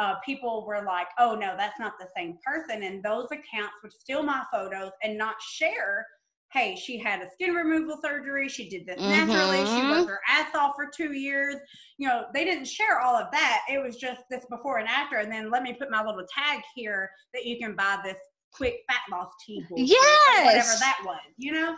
[0.00, 2.82] uh, people were like, oh no, that's not the same person.
[2.82, 6.06] And those accounts would steal my photos and not share,
[6.52, 8.48] hey, she had a skin removal surgery.
[8.48, 9.28] She did this mm-hmm.
[9.28, 9.64] naturally.
[9.64, 9.90] She mm-hmm.
[9.90, 11.56] worked her ass off for two years.
[11.98, 13.62] You know, they didn't share all of that.
[13.70, 15.18] It was just this before and after.
[15.18, 18.16] And then let me put my little tag here that you can buy this
[18.52, 19.64] quick fat loss tea.
[19.76, 20.44] Yes.
[20.44, 21.76] Whatever that was, you know?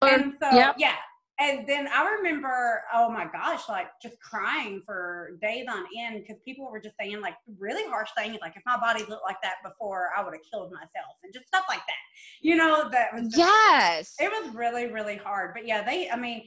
[0.00, 0.76] Or, and so, yep.
[0.78, 0.94] yeah,
[1.40, 6.40] and then I remember, oh my gosh, like just crying for days on end because
[6.44, 9.56] people were just saying like really harsh things, like if my body looked like that
[9.64, 12.04] before, I would have killed myself, and just stuff like that.
[12.40, 15.54] You know, that was just, yes, it was really really hard.
[15.54, 16.46] But yeah, they, I mean,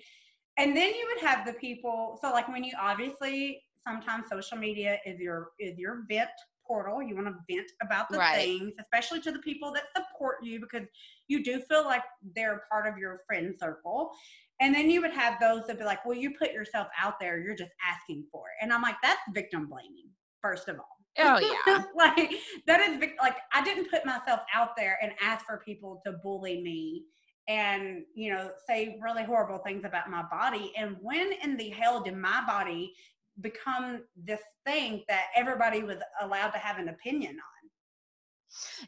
[0.58, 2.18] and then you would have the people.
[2.22, 6.30] So like when you obviously sometimes social media is your is your vent
[6.66, 7.02] portal.
[7.02, 8.36] You want to vent about the right.
[8.36, 10.88] things, especially to the people that support you because
[11.28, 12.04] you do feel like
[12.36, 14.12] they're part of your friend circle.
[14.60, 17.40] And then you would have those that be like, well, you put yourself out there,
[17.40, 18.64] you're just asking for it.
[18.64, 20.10] And I'm like, that's victim blaming,
[20.42, 20.98] first of all.
[21.20, 21.84] Oh yeah.
[21.96, 22.32] like
[22.68, 26.62] that is like I didn't put myself out there and ask for people to bully
[26.62, 27.06] me
[27.48, 32.02] and you know say really horrible things about my body and when in the hell
[32.02, 32.94] did my body
[33.42, 37.57] become this thing that everybody was allowed to have an opinion on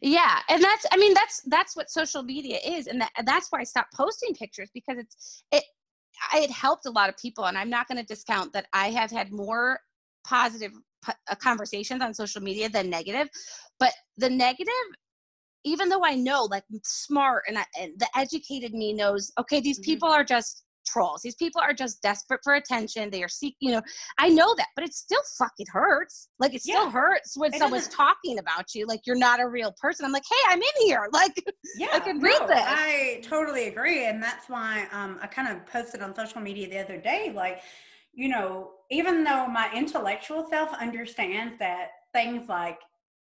[0.01, 3.59] yeah and that's i mean that's that's what social media is and that, that's why
[3.59, 5.63] i stopped posting pictures because it's it
[6.35, 9.11] it helped a lot of people and i'm not going to discount that i have
[9.11, 9.79] had more
[10.25, 10.71] positive
[11.07, 13.27] uh, conversations on social media than negative
[13.79, 14.73] but the negative
[15.63, 19.79] even though i know like smart and, I, and the educated me knows okay these
[19.79, 19.91] mm-hmm.
[19.91, 21.21] people are just trolls.
[21.21, 23.09] These people are just desperate for attention.
[23.09, 23.81] They are seeking, you know,
[24.17, 26.29] I know that, but it still fucking hurts.
[26.39, 26.91] Like it still yeah.
[26.91, 30.05] hurts when it someone's talking about you, like you're not a real person.
[30.05, 31.07] I'm like, hey, I'm in here.
[31.19, 31.43] Like,
[31.75, 32.63] yeah, I can read no, this.
[32.65, 34.05] I totally agree.
[34.05, 37.61] And that's why um, I kind of posted on social media the other day, like,
[38.13, 42.79] you know, even though my intellectual self understands that things like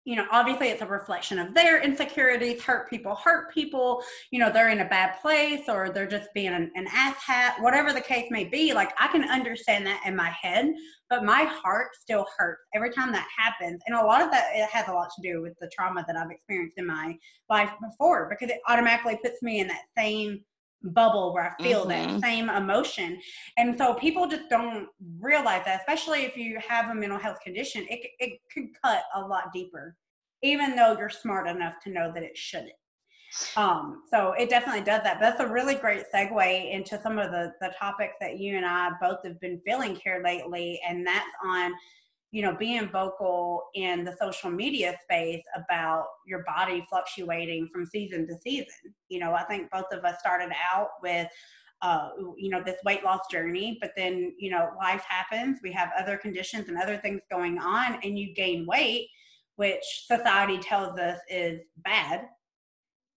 [0.05, 2.61] you know, obviously it's a reflection of their insecurities.
[2.61, 4.03] Hurt people hurt people.
[4.29, 7.57] You know, they're in a bad place or they're just being an, an ass hat,
[7.59, 8.71] whatever the case may be.
[8.71, 10.71] Like, I can understand that in my head,
[11.09, 13.81] but my heart still hurts every time that happens.
[13.87, 16.15] And a lot of that, it has a lot to do with the trauma that
[16.15, 17.17] I've experienced in my
[17.49, 20.41] life before because it automatically puts me in that same
[20.83, 22.13] bubble where I feel mm-hmm.
[22.13, 23.19] that same emotion.
[23.57, 24.87] And so people just don't
[25.19, 29.21] realize that, especially if you have a mental health condition, it, it could cut a
[29.21, 29.95] lot deeper,
[30.43, 32.73] even though you're smart enough to know that it shouldn't.
[33.57, 35.19] Um, so it definitely does that.
[35.19, 38.65] But that's a really great segue into some of the, the topics that you and
[38.65, 40.79] I both have been feeling here lately.
[40.87, 41.73] And that's on
[42.31, 48.27] you know, being vocal in the social media space about your body fluctuating from season
[48.27, 48.93] to season.
[49.09, 51.27] You know, I think both of us started out with
[51.81, 55.59] uh, you know, this weight loss journey, but then, you know, life happens.
[55.61, 59.09] We have other conditions and other things going on, and you gain weight,
[59.57, 62.27] which society tells us is bad.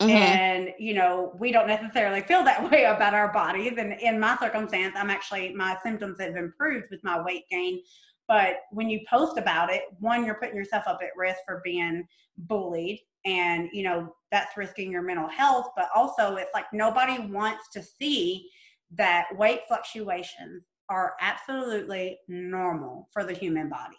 [0.01, 0.09] Mm-hmm.
[0.09, 3.73] And, you know, we don't necessarily feel that way about our bodies.
[3.77, 7.81] And in my circumstance, I'm actually, my symptoms have improved with my weight gain.
[8.28, 12.05] But when you post about it, one, you're putting yourself up at risk for being
[12.38, 15.69] bullied and you know that's risking your mental health.
[15.75, 18.49] But also it's like nobody wants to see
[18.91, 23.97] that weight fluctuations are absolutely normal for the human body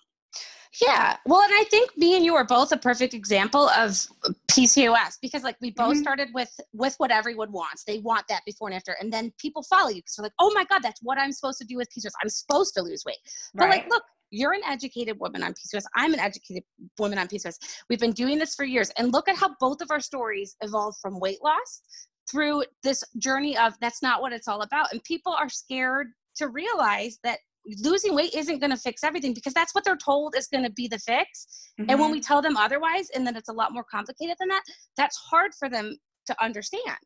[0.80, 1.16] yeah.
[1.26, 4.06] Well, and I think me and you are both a perfect example of
[4.50, 6.00] PCOS because like we both mm-hmm.
[6.02, 7.84] started with with what everyone wants.
[7.84, 8.96] They want that before and after.
[9.00, 11.58] And then people follow you because they're like, oh my God, that's what I'm supposed
[11.58, 12.12] to do with PCOS.
[12.22, 13.18] I'm supposed to lose weight.
[13.54, 13.82] But right.
[13.82, 15.84] like, look, you're an educated woman on PCOS.
[15.96, 16.64] I'm an educated
[16.98, 17.56] woman on PCOS.
[17.88, 18.90] We've been doing this for years.
[18.98, 21.82] And look at how both of our stories evolved from weight loss
[22.30, 24.92] through this journey of that's not what it's all about.
[24.92, 27.38] And people are scared to realize that
[27.82, 30.70] losing weight isn't going to fix everything because that's what they're told is going to
[30.70, 31.70] be the fix.
[31.80, 31.90] Mm-hmm.
[31.90, 32.26] And when we mm-hmm.
[32.26, 34.62] tell them otherwise and then it's a lot more complicated than that,
[34.96, 35.96] that's hard for them
[36.26, 36.96] to understand.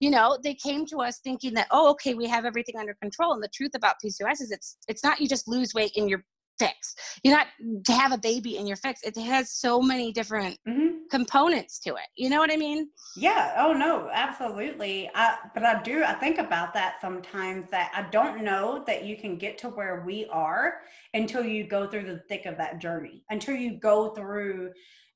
[0.00, 3.32] You know, they came to us thinking that, oh, okay, we have everything under control.
[3.32, 6.24] And the truth about PCOS is it's it's not you just lose weight and you're
[6.58, 6.94] fix.
[7.22, 7.46] You're not
[7.84, 9.02] to have a baby in your fix.
[9.02, 11.06] It has so many different mm-hmm.
[11.10, 12.08] components to it.
[12.16, 12.88] You know what I mean?
[13.16, 13.54] Yeah.
[13.58, 15.10] Oh no, absolutely.
[15.14, 16.04] I, but I do.
[16.04, 17.70] I think about that sometimes.
[17.70, 20.74] That I don't know that you can get to where we are
[21.14, 23.24] until you go through the thick of that journey.
[23.30, 24.72] Until you go through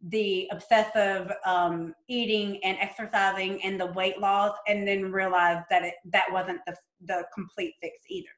[0.09, 5.95] the obsessive um, eating and exercising and the weight loss, and then realize that it
[6.07, 6.76] that wasn't the
[7.07, 8.28] the complete fix either.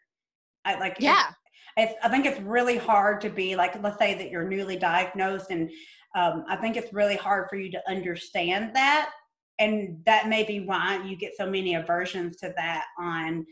[0.65, 1.33] I like yeah
[1.77, 5.51] it's, I think it's really hard to be like, let's say that you're newly diagnosed,
[5.51, 5.71] and
[6.15, 9.11] um, I think it's really hard for you to understand that,
[9.59, 13.47] and that may be why you get so many aversions to that on,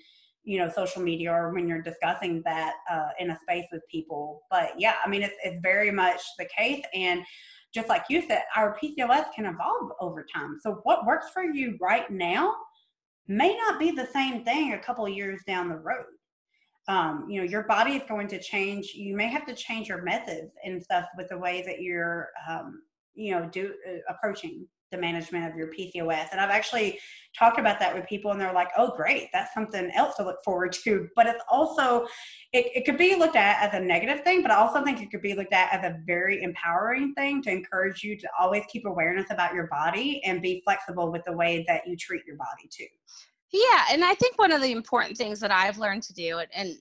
[0.44, 4.42] you know, social media or when you're discussing that uh, in a space with people.
[4.50, 7.22] But yeah, I mean, it's it's very much the case, and
[7.72, 10.58] just like you said, our PCOS can evolve over time.
[10.60, 12.54] So what works for you right now
[13.28, 16.04] may not be the same thing a couple years down the road
[16.90, 18.92] um, you know your body is going to change.
[18.94, 22.82] You may have to change your methods and stuff with the way that you're um,
[23.14, 26.98] you know do uh, approaching the management of your pcos and i've actually
[27.38, 30.42] talked about that with people and they're like oh great that's something else to look
[30.44, 31.06] forward to.
[31.16, 32.06] But it's also
[32.52, 35.10] it, it could be looked at as a negative thing but i also think it
[35.12, 38.84] could be looked at as a very empowering thing to encourage you to always keep
[38.84, 42.68] awareness about your body and be flexible with the way that you treat your body
[42.68, 42.86] too
[43.52, 46.76] yeah, and I think one of the important things that I've learned to do and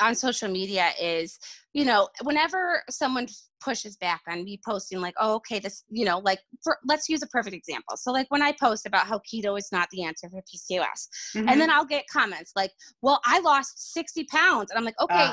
[0.00, 1.38] on social media is,
[1.72, 3.26] you know, whenever someone
[3.60, 7.22] pushes back on me posting like, oh, okay, this, you know, like for, let's use
[7.22, 7.96] a perfect example.
[7.96, 11.48] So like when I post about how keto is not the answer for PCOS, mm-hmm.
[11.48, 14.70] and then I'll get comments like, well, I lost 60 pounds.
[14.70, 15.30] And I'm like, okay.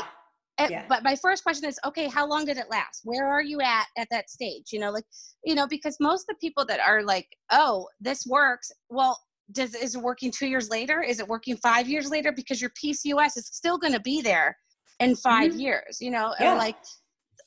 [0.59, 0.85] Uh, yeah.
[0.87, 3.01] But my first question is, okay, how long did it last?
[3.03, 4.71] Where are you at at that stage?
[4.71, 5.05] You know, like,
[5.43, 9.19] you know, because most of the people that are like, oh, this works, well,
[9.51, 12.71] does is it working two years later is it working five years later because your
[12.71, 14.55] pcos is still going to be there
[14.99, 15.59] in 5 mm-hmm.
[15.59, 16.53] years you know yeah.
[16.53, 16.77] like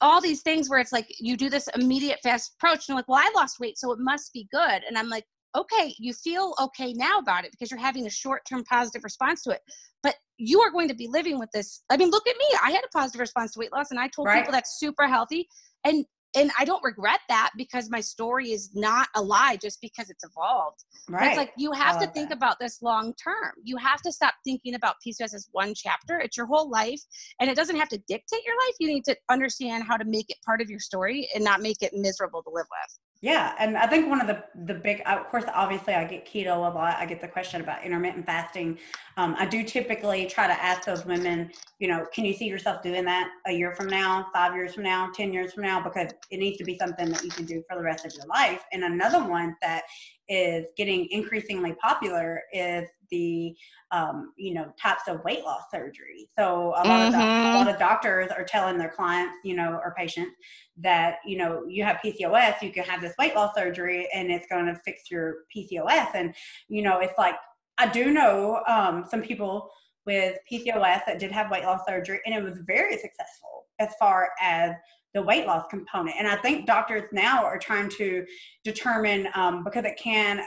[0.00, 3.08] all these things where it's like you do this immediate fast approach and you're like
[3.08, 5.24] well i lost weight so it must be good and i'm like
[5.56, 9.50] okay you feel okay now about it because you're having a short-term positive response to
[9.50, 9.60] it
[10.02, 12.70] but you are going to be living with this i mean look at me i
[12.70, 14.40] had a positive response to weight loss and i told right.
[14.40, 15.48] people that's super healthy
[15.84, 16.04] and
[16.36, 20.22] and I don't regret that because my story is not a lie just because it's
[20.22, 20.84] evolved.
[21.08, 21.20] Right.
[21.20, 22.36] But it's like you have to think that.
[22.36, 23.52] about this long term.
[23.62, 26.18] You have to stop thinking about PCOS as one chapter.
[26.18, 27.00] It's your whole life,
[27.40, 28.74] and it doesn't have to dictate your life.
[28.78, 31.82] You need to understand how to make it part of your story and not make
[31.82, 32.98] it miserable to live with.
[33.26, 36.54] Yeah, and I think one of the the big, of course, obviously, I get keto
[36.58, 36.96] a lot.
[36.96, 38.78] I get the question about intermittent fasting.
[39.16, 41.50] Um, I do typically try to ask those women,
[41.80, 44.84] you know, can you see yourself doing that a year from now, five years from
[44.84, 45.82] now, ten years from now?
[45.82, 48.26] Because it needs to be something that you can do for the rest of your
[48.26, 48.62] life.
[48.72, 49.82] And another one that
[50.28, 53.54] is getting increasingly popular is the
[53.92, 56.28] um, you know types of weight loss surgery.
[56.38, 57.06] So a lot mm-hmm.
[57.06, 57.56] of the, a mm-hmm.
[57.56, 60.34] lot of doctors are telling their clients, you know, or patients
[60.78, 64.46] that you know you have PCOS, you can have this weight loss surgery, and it's
[64.48, 66.14] going to fix your PCOS.
[66.14, 66.34] And
[66.68, 67.36] you know, it's like
[67.78, 69.70] I do know um, some people
[70.06, 74.30] with PCOS that did have weight loss surgery, and it was very successful as far
[74.40, 74.72] as
[75.16, 76.14] the weight loss component.
[76.18, 78.24] And I think doctors now are trying to
[78.64, 80.42] determine um, because it can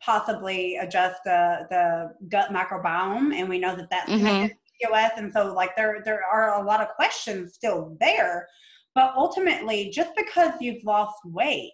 [0.00, 4.46] possibly adjust the the gut microbiome, and we know that that's mm-hmm.
[4.46, 5.10] PCOS.
[5.16, 8.46] And so, like there there are a lot of questions still there.
[8.94, 11.72] But ultimately, just because you've lost weight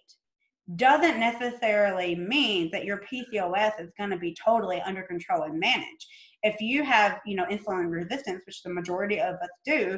[0.75, 6.05] doesn't necessarily mean that your PCOS is going to be totally under control and managed.
[6.43, 9.97] If you have, you know, insulin resistance, which the majority of us do,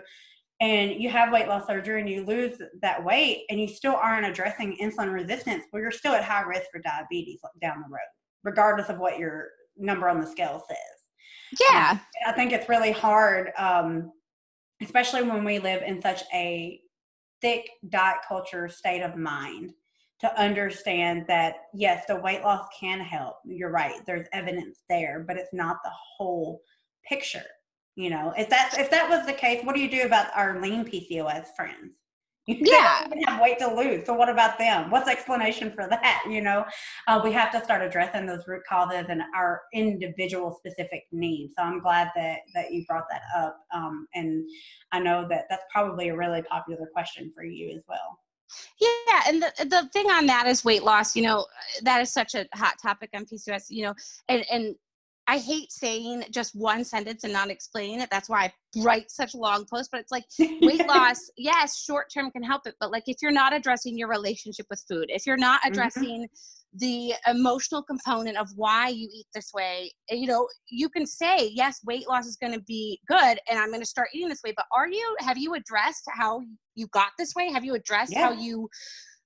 [0.62, 4.26] and you have weight loss surgery and you lose that weight and you still aren't
[4.26, 8.00] addressing insulin resistance, well, you're still at high risk for diabetes down the road,
[8.44, 11.60] regardless of what your number on the scale says.
[11.70, 11.92] Yeah.
[11.92, 14.12] Um, I think it's really hard, um,
[14.82, 16.80] especially when we live in such a
[17.42, 19.72] thick diet culture state of mind
[20.22, 25.38] to understand that yes the weight loss can help you're right there's evidence there but
[25.38, 26.62] it's not the whole
[27.08, 27.44] picture
[27.96, 30.62] you know if that if that was the case what do you do about our
[30.62, 31.94] lean pcos friends
[32.48, 36.42] yeah have weight to lose so what about them what's the explanation for that you
[36.42, 36.64] know
[37.08, 41.64] uh, we have to start addressing those root causes and our individual specific needs so
[41.64, 44.48] i'm glad that that you brought that up um, and
[44.92, 48.20] i know that that's probably a really popular question for you as well
[48.80, 51.16] yeah, and the the thing on that is weight loss.
[51.16, 51.46] You know,
[51.82, 53.66] that is such a hot topic on PCOS.
[53.70, 53.94] You know,
[54.30, 54.76] and and
[55.28, 58.10] I hate saying just one sentence and not explaining it.
[58.12, 58.54] That's why I
[58.84, 59.90] write such long posts.
[59.92, 62.76] But it's like weight loss, yes, short term can help it.
[62.80, 65.72] But like if you're not addressing your relationship with food, if you're not mm-hmm.
[65.72, 66.78] addressing mm-hmm.
[66.78, 71.50] the emotional component of why you eat this way, eh, you know, you can say,
[71.54, 74.42] yes, weight loss is going to be good and I'm going to start eating this
[74.46, 74.54] way.
[74.56, 76.42] But are you, have you addressed how
[76.76, 77.52] you got this way?
[77.52, 78.28] Have you addressed yeah.
[78.28, 78.70] how you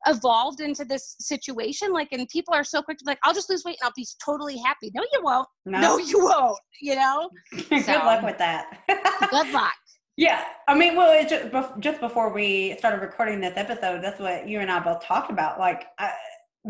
[0.08, 3.50] evolved into this situation like and people are so quick to be like i'll just
[3.50, 4.92] lose weight and i'll be totally happy.
[4.94, 5.48] No you won't.
[5.66, 7.30] No, no you won't you know?
[7.70, 8.80] Good luck with that.
[9.32, 9.74] Good luck.
[10.18, 14.60] Yeah i mean well just, just before we started recording this episode that's what you
[14.60, 16.12] and i both talked about like I,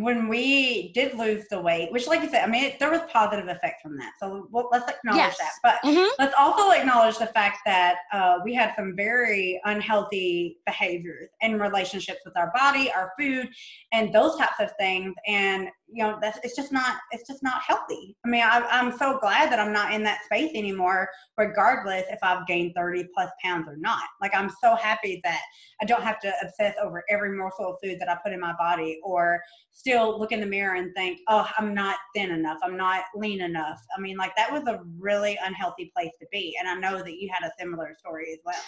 [0.01, 3.01] when we did lose the weight, which, like you said, I mean, it, there was
[3.11, 4.13] positive effect from that.
[4.19, 5.37] So well, let's acknowledge yes.
[5.37, 5.51] that.
[5.63, 6.09] But mm-hmm.
[6.19, 12.19] let's also acknowledge the fact that uh, we had some very unhealthy behaviors in relationships
[12.25, 13.49] with our body, our food,
[13.91, 15.13] and those types of things.
[15.27, 18.15] And you know that's it's just not it's just not healthy.
[18.25, 22.19] I mean I, i'm so glad that i'm not in that space anymore regardless if
[22.23, 24.03] i've gained 30 plus pounds or not.
[24.21, 25.41] Like i'm so happy that
[25.81, 28.53] i don't have to obsess over every morsel of food that i put in my
[28.57, 32.57] body or still look in the mirror and think oh i'm not thin enough.
[32.63, 33.79] I'm not lean enough.
[33.97, 37.19] I mean like that was a really unhealthy place to be and i know that
[37.19, 38.61] you had a similar story as well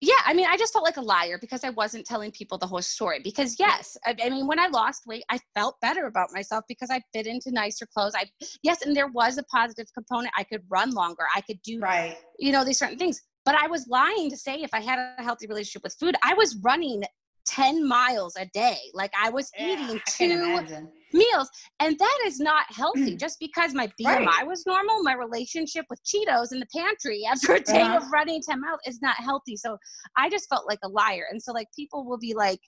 [0.00, 2.66] yeah i mean i just felt like a liar because i wasn't telling people the
[2.66, 6.28] whole story because yes I, I, mean when i lost weight i felt better about
[6.32, 8.12] myself because i fit into nicer clothes.
[8.16, 8.26] I
[8.62, 10.32] yes and there was a positive component.
[10.36, 11.24] I could run longer.
[11.34, 12.16] I could do right.
[12.38, 13.20] you know these certain things.
[13.44, 16.34] But i was lying to say if i had a healthy relationship with food i
[16.34, 17.02] was running
[17.50, 18.78] 10 miles a day.
[18.94, 20.66] Like I was yeah, eating two
[21.12, 21.50] meals.
[21.80, 23.16] And that is not healthy.
[23.16, 24.46] Just because my BMI right.
[24.46, 27.98] was normal, my relationship with Cheetos in the pantry after a day uh-huh.
[27.98, 29.56] of running 10 miles is not healthy.
[29.56, 29.76] So
[30.16, 31.24] I just felt like a liar.
[31.30, 32.60] And so like people will be like,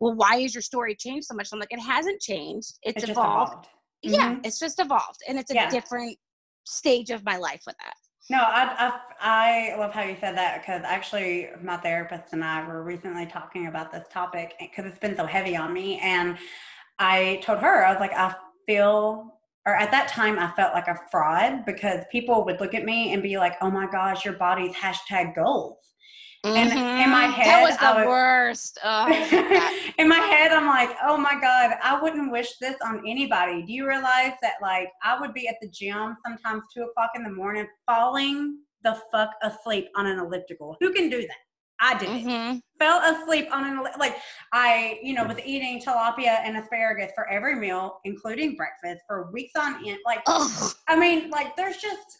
[0.00, 1.48] well, why is your story changed so much?
[1.52, 2.78] I'm like, it hasn't changed.
[2.82, 3.52] It's, it's evolved.
[3.52, 3.68] evolved.
[4.02, 4.40] Yeah, mm-hmm.
[4.44, 5.20] it's just evolved.
[5.28, 5.68] And it's a yeah.
[5.68, 6.16] different
[6.64, 7.94] stage of my life with that.
[8.30, 12.64] No, I, I, I love how you said that because actually my therapist and I
[12.64, 15.98] were recently talking about this topic because it's been so heavy on me.
[15.98, 16.38] And
[17.00, 18.32] I told her, I was like, I
[18.66, 19.34] feel,
[19.66, 23.12] or at that time, I felt like a fraud because people would look at me
[23.12, 25.78] and be like, oh my gosh, your body's hashtag goals.
[26.44, 26.56] Mm-hmm.
[26.56, 28.78] And in my head, that was the would, worst.
[28.82, 29.06] Oh,
[29.98, 33.62] in my head, I'm like, oh my God, I wouldn't wish this on anybody.
[33.62, 37.24] Do you realize that, like, I would be at the gym sometimes two o'clock in
[37.24, 40.76] the morning falling the fuck asleep on an elliptical?
[40.80, 41.36] Who can do that?
[41.82, 42.58] I did mm-hmm.
[42.78, 44.16] Fell asleep on an like
[44.52, 49.52] I, you know, was eating tilapia and asparagus for every meal, including breakfast, for weeks
[49.58, 49.98] on end.
[50.06, 50.72] Like, Ugh.
[50.88, 52.18] I mean, like, there's just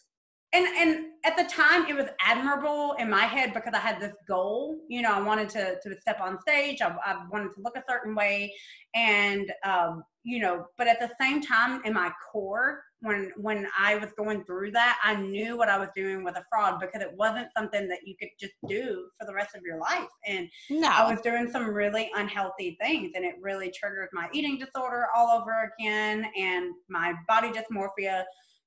[0.53, 4.13] and and at the time it was admirable in my head because I had this
[4.27, 4.77] goal.
[4.89, 6.81] You know, I wanted to to step on stage.
[6.81, 8.53] I, I wanted to look a certain way,
[8.93, 13.95] and um, you know, but at the same time, in my core, when when I
[13.95, 17.15] was going through that, I knew what I was doing with a fraud because it
[17.15, 20.09] wasn't something that you could just do for the rest of your life.
[20.25, 20.89] And no.
[20.89, 25.39] I was doing some really unhealthy things, and it really triggered my eating disorder all
[25.39, 28.23] over again, and my body dysmorphia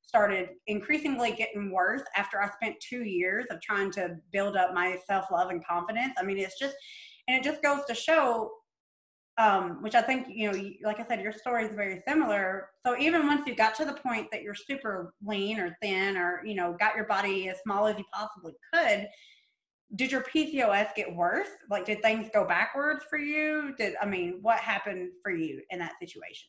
[0.07, 4.98] started increasingly getting worse after I spent two years of trying to build up my
[5.07, 6.14] self love and confidence.
[6.18, 6.76] I mean, it's just,
[7.28, 8.50] and it just goes to show,
[9.38, 12.68] um, which I think, you know, like I said, your story is very similar.
[12.86, 16.42] So even once you got to the point that you're super lean or thin or,
[16.44, 19.09] you know, got your body as small as you possibly could,
[19.96, 21.48] did your PCOS get worse?
[21.70, 23.74] Like, did things go backwards for you?
[23.78, 26.48] Did, I mean, what happened for you in that situation?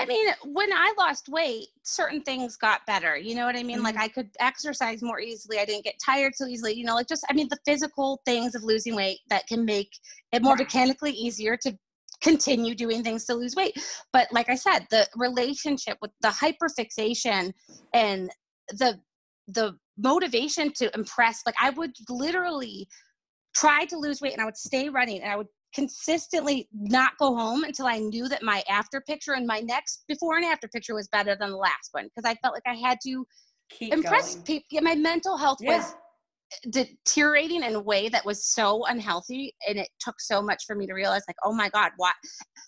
[0.00, 3.16] I mean, when I lost weight, certain things got better.
[3.16, 3.76] You know what I mean?
[3.76, 3.84] Mm-hmm.
[3.84, 5.58] Like I could exercise more easily.
[5.58, 6.72] I didn't get tired so easily.
[6.74, 9.90] You know, like just I mean the physical things of losing weight that can make
[10.32, 11.76] it more mechanically easier to
[12.22, 13.76] continue doing things to lose weight.
[14.12, 17.52] But like I said, the relationship with the hyperfixation
[17.94, 18.30] and
[18.70, 19.00] the
[19.48, 22.88] the motivation to impress, like I would literally
[23.54, 27.34] try to lose weight and I would stay running and I would consistently not go
[27.36, 30.94] home until I knew that my after picture and my next before and after picture
[30.94, 33.26] was better than the last one because I felt like I had to
[33.70, 34.80] Keep impress people.
[34.82, 35.76] My mental health yeah.
[35.76, 35.94] was
[36.70, 40.86] deteriorating in a way that was so unhealthy and it took so much for me
[40.86, 42.14] to realize like oh my god what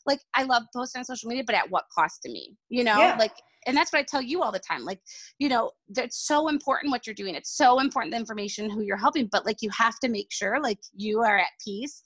[0.07, 2.96] like i love posting on social media but at what cost to me you know
[2.96, 3.16] yeah.
[3.18, 3.32] like
[3.66, 5.00] and that's what i tell you all the time like
[5.40, 8.96] you know it's so important what you're doing it's so important the information who you're
[8.96, 12.03] helping but like you have to make sure like you are at peace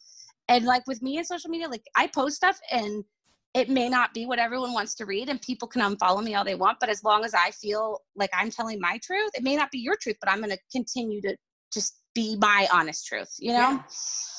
[0.49, 3.05] and like with me and social media like i post stuff and
[3.55, 6.44] it may not be what everyone wants to read and people can unfollow me all
[6.44, 9.57] they want but as long as i feel like i'm telling my truth it may
[9.57, 11.36] not be your truth but i'm going to continue to
[11.72, 13.59] just be my honest truth, you know?
[13.59, 13.82] Yeah.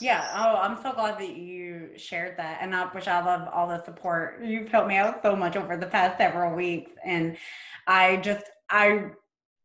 [0.01, 0.31] yeah.
[0.35, 2.57] Oh, I'm so glad that you shared that.
[2.59, 4.43] And I wish I love all the support.
[4.43, 6.91] You've helped me out so much over the past several weeks.
[7.05, 7.37] And
[7.85, 9.11] I just, I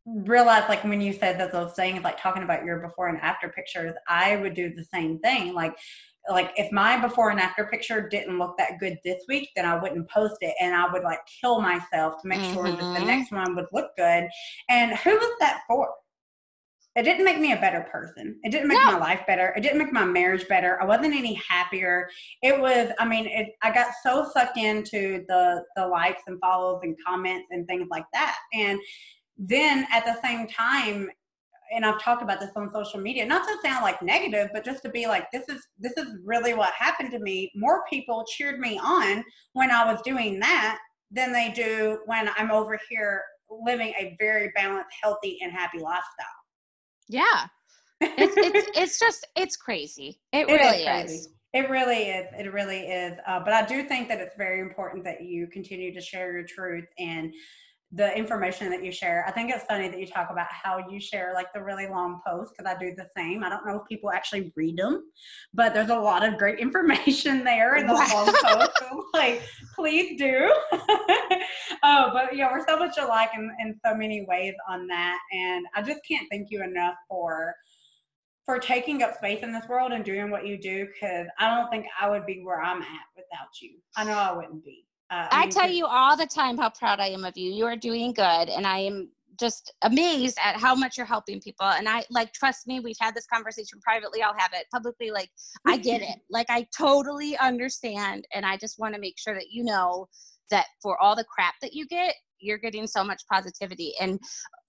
[0.05, 3.49] realized like when you said that those things, like talking about your before and after
[3.49, 5.55] pictures, I would do the same thing.
[5.55, 5.75] Like,
[6.29, 9.75] like if my before and after picture didn't look that good this week then i
[9.75, 12.53] wouldn't post it and i would like kill myself to make mm-hmm.
[12.53, 13.07] sure that the mm-hmm.
[13.07, 14.27] next one would look good
[14.69, 15.89] and who was that for
[16.95, 18.39] it didn't make me a better person.
[18.43, 18.91] It didn't make no.
[18.91, 19.51] my life better.
[19.57, 20.79] It didn't make my marriage better.
[20.79, 22.07] I wasn't any happier.
[22.43, 26.81] It was, I mean, it, I got so sucked into the the likes and follows
[26.83, 28.37] and comments and things like that.
[28.53, 28.79] And
[29.37, 31.09] then at the same time,
[31.73, 34.83] and I've talked about this on social media, not to sound like negative, but just
[34.83, 37.51] to be like, this is this is really what happened to me.
[37.55, 40.79] More people cheered me on when I was doing that
[41.11, 46.25] than they do when I'm over here living a very balanced, healthy, and happy lifestyle.
[47.07, 47.47] Yeah.
[48.01, 50.19] it's, it's, it's just, it's crazy.
[50.31, 51.29] It, it really is, is.
[51.53, 52.27] It really is.
[52.37, 53.17] It really is.
[53.27, 56.43] Uh, but I do think that it's very important that you continue to share your
[56.43, 57.31] truth and
[57.95, 59.23] the information that you share.
[59.27, 62.21] I think it's funny that you talk about how you share like the really long
[62.25, 63.43] posts because I do the same.
[63.43, 65.03] I don't know if people actually read them,
[65.53, 68.79] but there's a lot of great information there in the long posts.
[68.79, 69.43] So, like,
[69.75, 70.51] please do.
[71.83, 75.19] oh, but yeah, we're so much alike in, in so many ways on that.
[75.31, 77.53] And I just can't thank you enough for
[78.45, 81.69] for taking up space in this world and doing what you do because I don't
[81.69, 83.77] think I would be where I'm at without you.
[83.95, 84.85] I know I wouldn't be.
[85.09, 87.51] Uh, I, tell you all the time how proud I am of you.
[87.51, 91.65] You are doing good, and I am just amazed at how much you're helping people.
[91.65, 94.21] And I like, trust me, we've had this conversation privately.
[94.21, 95.11] I'll have it publicly.
[95.11, 95.29] Like,
[95.67, 96.17] I get it.
[96.29, 98.25] Like, I totally understand.
[98.33, 100.07] And I just want to make sure that you know
[100.49, 103.93] that for all the crap that you get, you're getting so much positivity.
[103.99, 104.19] And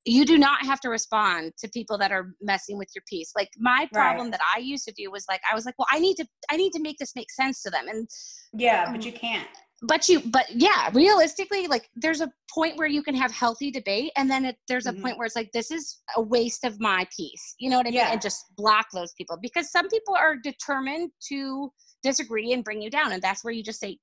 [0.05, 3.33] you do not have to respond to people that are messing with your peace.
[3.35, 4.33] Like my problem right.
[4.33, 6.57] that I used to do was like I was like, well, I need to I
[6.57, 7.89] need to make this make sense to them.
[7.89, 8.09] And
[8.53, 9.49] yeah, but you can't
[9.87, 14.13] but you but yeah realistically like there's a point where you can have healthy debate
[14.17, 15.03] and then it, there's a mm-hmm.
[15.03, 17.91] point where it's like this is a waste of my peace you know what i
[17.91, 18.13] mean yeah.
[18.13, 21.71] and just block those people because some people are determined to
[22.03, 23.99] disagree and bring you down and that's where you just say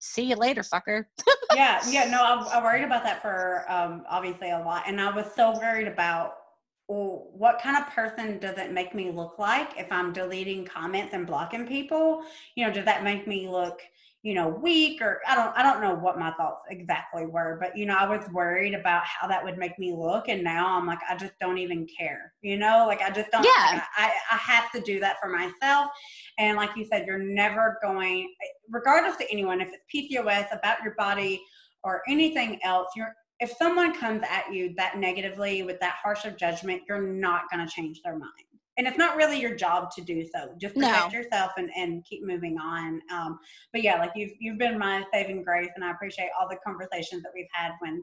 [0.00, 1.04] see you later fucker
[1.54, 5.14] yeah yeah no I'm, I'm, worried about that for um obviously a lot and i
[5.14, 6.34] was so worried about
[6.88, 11.12] well, what kind of person does it make me look like if i'm deleting comments
[11.12, 12.22] and blocking people
[12.54, 13.80] you know does that make me look
[14.22, 17.74] you know weak or i don't i don't know what my thoughts exactly were but
[17.76, 20.86] you know i was worried about how that would make me look and now i'm
[20.86, 22.84] like i just don't even care you know?
[22.86, 23.72] Like i just don't yeah.
[23.72, 25.90] like I, I have to do that for myself.
[26.38, 28.32] And like you said you're never going
[28.68, 31.42] regardless to anyone if it's pcos about your body
[31.82, 36.36] or anything else you're if someone comes at you that negatively with that harsh of
[36.36, 38.32] judgment you're not going to change their mind
[38.80, 40.54] and it's not really your job to do so.
[40.58, 41.18] Just protect no.
[41.18, 43.02] yourself and, and keep moving on.
[43.12, 43.38] Um,
[43.74, 47.22] but yeah, like you've you've been my saving grace, and I appreciate all the conversations
[47.22, 48.02] that we've had when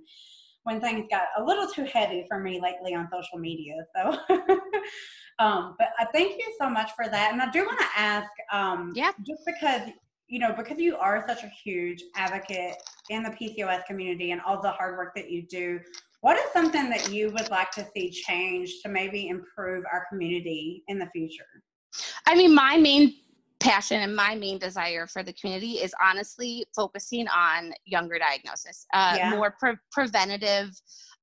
[0.65, 3.73] when things got a little too heavy for me lately on social media.
[3.95, 4.19] So,
[5.39, 7.33] um, but I thank you so much for that.
[7.33, 9.81] And I do want to ask, um, yeah, just because
[10.27, 12.75] you know, because you are such a huge advocate
[13.09, 15.79] in the PCOS community and all the hard work that you do,
[16.27, 20.83] what is something that you would like to see change to maybe improve our community
[20.89, 21.45] in the future?
[22.25, 23.15] I mean, my main
[23.61, 29.13] passion and my main desire for the community is honestly focusing on younger diagnosis, uh,
[29.15, 29.29] yeah.
[29.29, 30.71] more pre- preventative,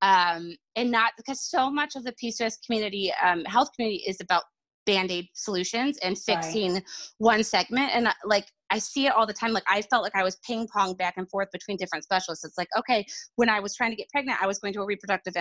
[0.01, 4.45] um, and not because so much of the PCOS community, um, health community, is about
[4.87, 6.85] band-aid solutions and fixing right.
[7.19, 10.15] one segment and uh, like i see it all the time like i felt like
[10.15, 13.05] i was ping pong back and forth between different specialists it's like okay
[13.37, 15.35] when i was trying to get pregnant i was going to a reproductive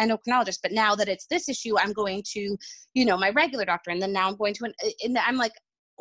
[0.00, 2.56] endocrinologist but now that it's this issue i'm going to
[2.94, 5.52] you know my regular doctor and then now i'm going to an and i'm like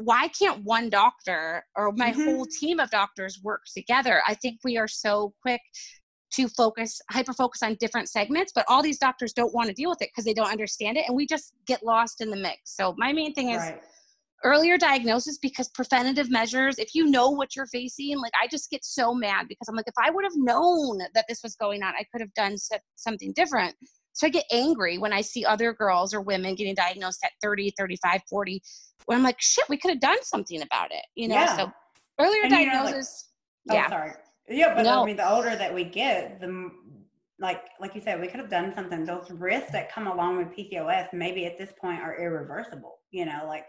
[0.02, 2.24] why can't one doctor or my mm-hmm.
[2.24, 4.22] whole team of doctors work together?
[4.26, 5.60] I think we are so quick
[6.32, 9.90] to focus hyper focus on different segments but all these doctors don't want to deal
[9.90, 12.60] with it because they don't understand it and we just get lost in the mix
[12.66, 13.82] so my main thing is right.
[14.44, 18.84] Earlier diagnosis because preventative measures if you know what you're facing like i just get
[18.86, 21.94] so mad because i'm like if i would have known that this was going on
[21.96, 22.56] i could have done
[22.96, 23.76] something different
[24.20, 27.74] so I get angry when I see other girls or women getting diagnosed at 30,
[27.78, 28.62] 35, 40,
[29.06, 31.06] when I'm like, shit, we could have done something about it.
[31.16, 31.56] You know, yeah.
[31.56, 31.72] so
[32.20, 33.30] earlier and diagnosis.
[33.66, 33.90] You know, like, oh, yeah.
[33.90, 34.12] sorry.
[34.50, 35.04] Yeah, but no.
[35.04, 36.70] I mean, the older that we get, the
[37.40, 39.06] like like you said, we could have done something.
[39.06, 43.00] Those risks that come along with PCOS, maybe at this point, are irreversible.
[43.12, 43.66] You know, like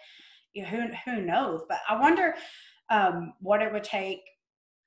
[0.55, 1.63] you know, who who knows?
[1.69, 2.35] But I wonder
[2.91, 4.21] um, what it would take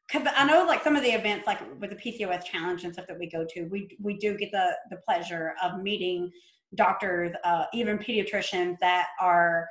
[0.08, 3.08] because I know like some of the events like with the PCOS challenge and stuff
[3.08, 6.32] that we go to, we we do get the the pleasure of meeting
[6.76, 9.68] doctors, uh, even pediatricians that are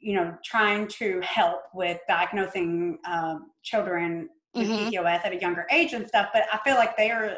[0.00, 4.88] you know trying to help with diagnosing um, children with mm-hmm.
[4.88, 6.28] PCOS at a younger age and stuff.
[6.32, 7.36] But I feel like they are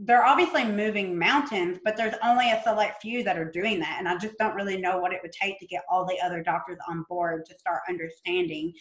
[0.00, 3.96] they're obviously moving mountains, but there's only a select few that are doing that.
[3.98, 6.42] And I just don't really know what it would take to get all the other
[6.42, 8.72] doctors on board to start understanding,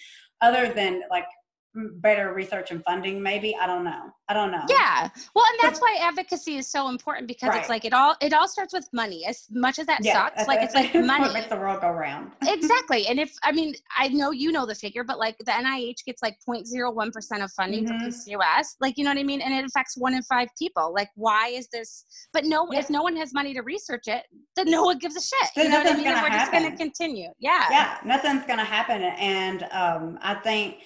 [0.41, 1.25] other than like
[1.75, 3.55] better research and funding maybe?
[3.55, 4.11] I don't know.
[4.29, 4.63] I don't know.
[4.69, 5.09] Yeah.
[5.35, 7.59] Well and that's why advocacy is so important because right.
[7.59, 9.25] it's like it all it all starts with money.
[9.25, 11.33] As much as that yeah, sucks like it's like money.
[11.33, 12.31] makes the world go round.
[12.47, 13.07] Exactly.
[13.07, 16.21] And if i mean i know you know the figure but like the nih gets
[16.21, 18.07] like 0.01% of funding mm-hmm.
[18.07, 19.41] pcos like you know what i mean?
[19.41, 20.93] And it affects one in five people.
[20.93, 22.79] Like why is this but no yeah.
[22.79, 24.23] if no one has money to research it
[24.55, 25.49] then no one gives a shit.
[25.55, 26.05] Then you know what i mean?
[26.05, 26.39] we're happen.
[26.39, 27.29] just going to continue.
[27.39, 27.65] Yeah.
[27.69, 27.97] Yeah.
[28.05, 29.01] Nothing's going to happen.
[29.01, 30.77] And um i think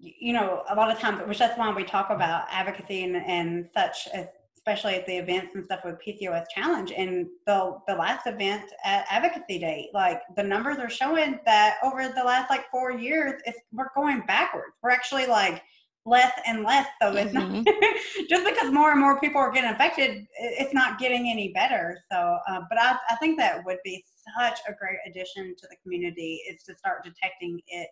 [0.00, 3.68] you know, a lot of times, which that's why we talk about advocacy and, and
[3.74, 4.08] such,
[4.56, 6.92] especially at the events and stuff with PCOS Challenge.
[6.96, 12.08] And the the last event at Advocacy Day, like the numbers are showing that over
[12.08, 14.72] the last like four years, it's we're going backwards.
[14.82, 15.62] We're actually like
[16.06, 16.86] less and less.
[17.02, 17.62] So it's mm-hmm.
[17.62, 17.74] not
[18.28, 21.98] just because more and more people are getting affected, it's not getting any better.
[22.10, 24.02] So, uh, but I, I think that would be
[24.38, 27.88] such a great addition to the community is to start detecting it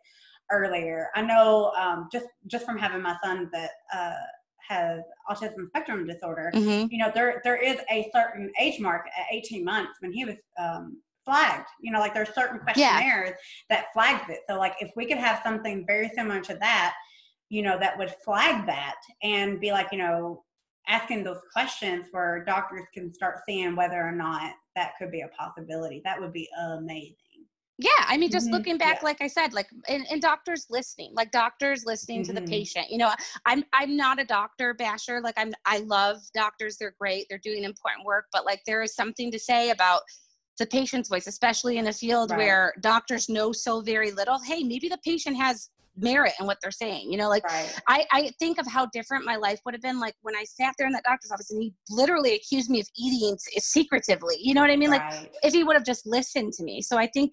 [0.50, 1.08] earlier.
[1.14, 4.14] I know um, just just from having my son that uh,
[4.68, 6.86] has autism spectrum disorder, mm-hmm.
[6.90, 10.36] you know, there there is a certain age mark at 18 months when he was
[10.58, 11.68] um, flagged.
[11.80, 13.34] You know, like there's certain questionnaires yeah.
[13.70, 14.40] that flags it.
[14.48, 16.94] So like if we could have something very similar to that,
[17.48, 20.44] you know, that would flag that and be like, you know,
[20.86, 25.28] asking those questions where doctors can start seeing whether or not that could be a
[25.28, 26.00] possibility.
[26.04, 27.14] That would be amazing
[27.78, 28.56] yeah i mean just mm-hmm.
[28.56, 29.04] looking back yeah.
[29.04, 32.28] like i said like and, and, doctors listening like doctors listening mm-hmm.
[32.28, 32.50] to the mm-hmm.
[32.50, 33.10] patient you know
[33.46, 37.64] i'm i'm not a doctor basher like i'm i love doctors they're great they're doing
[37.64, 40.02] important work but like there is something to say about
[40.58, 42.38] the patient's voice especially in a field right.
[42.38, 45.70] where doctors know so very little hey maybe the patient has
[46.00, 47.10] merit in what they're saying.
[47.10, 47.80] You know, like right.
[47.88, 50.74] I, I think of how different my life would have been like when I sat
[50.78, 54.36] there in that doctor's office and he literally accused me of eating secretively.
[54.38, 54.90] You know what I mean?
[54.90, 55.12] Right.
[55.12, 56.82] Like if he would have just listened to me.
[56.82, 57.32] So I think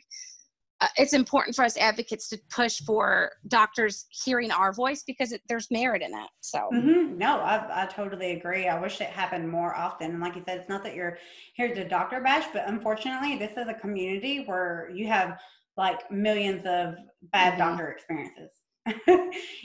[0.81, 5.41] uh, it's important for us advocates to push for doctors hearing our voice because it,
[5.47, 6.29] there's merit in it.
[6.41, 7.17] So, mm-hmm.
[7.17, 8.67] no, I, I totally agree.
[8.67, 10.11] I wish it happened more often.
[10.11, 11.17] And like you said, it's not that you're
[11.53, 15.37] here to doctor bash, but unfortunately, this is a community where you have
[15.77, 16.95] like millions of
[17.31, 17.59] bad mm-hmm.
[17.59, 18.51] doctor experiences.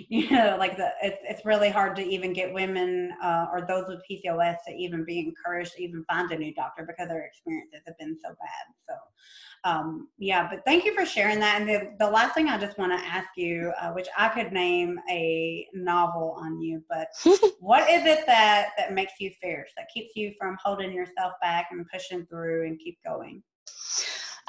[0.08, 3.84] you know, like the it's it's really hard to even get women uh, or those
[3.86, 7.82] with PCOS to even be encouraged to even find a new doctor because their experiences
[7.86, 8.74] have been so bad.
[8.88, 8.94] So,
[9.70, 11.60] um, yeah, but thank you for sharing that.
[11.60, 14.52] And the, the last thing I just want to ask you, uh, which I could
[14.52, 17.08] name a novel on you, but
[17.60, 21.68] what is it that that makes you fierce, that keeps you from holding yourself back
[21.72, 23.42] and pushing through and keep going?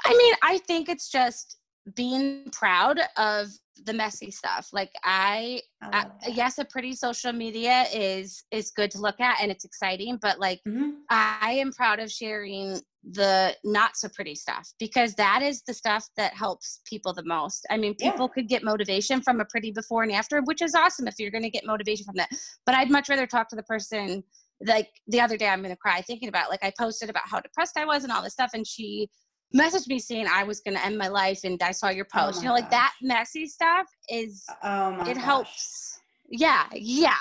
[0.04, 1.58] I mean, I think it's just
[1.94, 3.48] being proud of
[3.84, 8.90] the messy stuff like i, I, I, yes a pretty social media is is good
[8.92, 10.90] to look at and it's exciting but like mm-hmm.
[11.10, 16.06] i am proud of sharing the not so pretty stuff because that is the stuff
[16.16, 18.34] that helps people the most i mean people yeah.
[18.34, 21.42] could get motivation from a pretty before and after which is awesome if you're going
[21.42, 22.30] to get motivation from that
[22.64, 24.22] but i'd much rather talk to the person
[24.66, 27.40] like the other day i'm going to cry thinking about like i posted about how
[27.40, 29.08] depressed i was and all this stuff and she
[29.54, 32.18] messaged me saying I was going to end my life and I saw your oh
[32.18, 32.38] post.
[32.38, 35.24] Oh you know, like that messy stuff is, oh it gosh.
[35.24, 36.00] helps.
[36.28, 36.64] Yeah.
[36.72, 37.14] Yeah.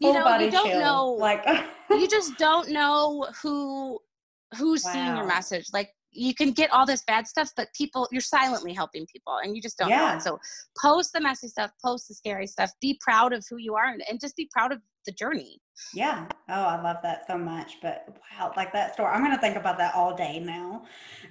[0.00, 0.80] Full you know, you don't chill.
[0.80, 1.44] know, like,
[1.90, 3.98] you just don't know who,
[4.56, 4.92] who's wow.
[4.92, 5.66] seeing your message.
[5.72, 9.56] Like you can get all this bad stuff, but people, you're silently helping people and
[9.56, 10.10] you just don't yeah.
[10.10, 10.22] know it.
[10.22, 10.38] So
[10.80, 14.02] post the messy stuff, post the scary stuff, be proud of who you are and,
[14.08, 15.60] and just be proud of the journey.
[15.94, 16.26] Yeah.
[16.48, 17.78] Oh, I love that so much.
[17.80, 20.84] But wow, like that story, I'm going to think about that all day now.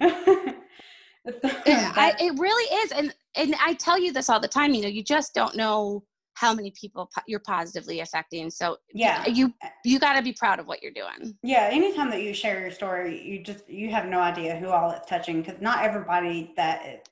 [1.66, 2.92] I, it really is.
[2.92, 6.04] And and I tell you this all the time, you know, you just don't know
[6.34, 8.50] how many people po- you're positively affecting.
[8.50, 9.26] So Yeah.
[9.28, 9.52] you
[9.84, 11.36] you got to be proud of what you're doing.
[11.42, 14.90] Yeah, anytime that you share your story, you just you have no idea who all
[14.90, 17.08] it's touching because not everybody that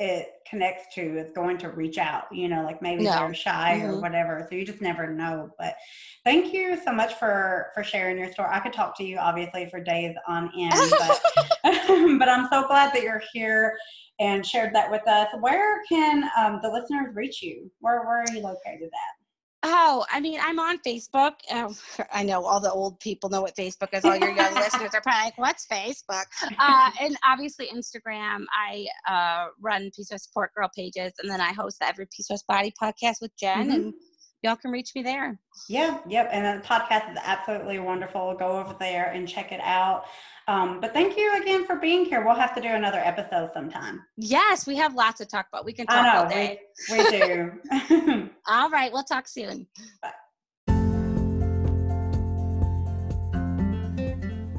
[0.00, 2.24] it, connects to is going to reach out.
[2.32, 3.10] You know, like maybe No.
[3.12, 4.00] they're shy or Mhm.
[4.00, 4.44] whatever.
[4.48, 5.50] So you just never know.
[5.58, 5.76] But
[6.24, 8.48] thank you so much for for sharing your story.
[8.50, 11.20] I could talk to you obviously for days on end, but
[12.18, 13.76] but I'm so glad that you're here
[14.18, 15.28] and shared that with us.
[15.38, 17.70] Where can um, the listeners reach you?
[17.80, 19.19] Where where are you located at?
[19.62, 21.32] Oh, I mean, I'm on Facebook.
[21.52, 21.76] Um,
[22.12, 24.04] I know all the old people know what Facebook is.
[24.04, 26.24] All your young listeners are probably like, "What's Facebook?"
[26.58, 28.44] Uh, and obviously Instagram.
[28.56, 32.72] I uh, run PCOS Support Girl pages, and then I host the Every PCOS Body
[32.80, 33.74] podcast with Jen, Mhm.
[33.74, 33.94] and
[34.42, 35.38] y'all can reach me there.
[35.68, 36.28] Yeah, yep.
[36.32, 38.34] And the podcast is absolutely wonderful.
[38.34, 40.04] Go over there and check it out.
[40.48, 42.24] Um, but thank you again for being here.
[42.24, 44.02] We'll have to do another episode sometime.
[44.16, 45.64] Yes, we have lots to talk about.
[45.64, 46.60] We can talk I all day.
[46.90, 48.30] we, we do.
[48.48, 49.66] All right, we'll talk soon.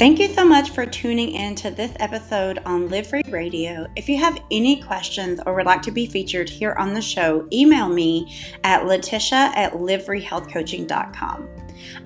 [0.02, 3.86] Thank you so much for tuning in to this episode on Live Free Radio.
[3.96, 7.48] If you have any questions or would like to be featured here on the show,
[7.54, 11.48] email me at letisha at livefreehealthcoaching.com.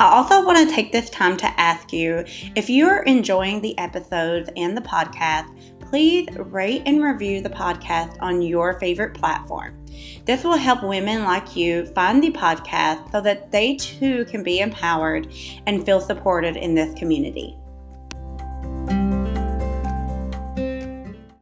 [0.01, 2.25] I also want to take this time to ask you
[2.57, 5.47] if you're enjoying the episodes and the podcast,
[5.79, 9.85] please rate and review the podcast on your favorite platform.
[10.25, 14.59] This will help women like you find the podcast so that they too can be
[14.59, 15.33] empowered
[15.65, 17.57] and feel supported in this community.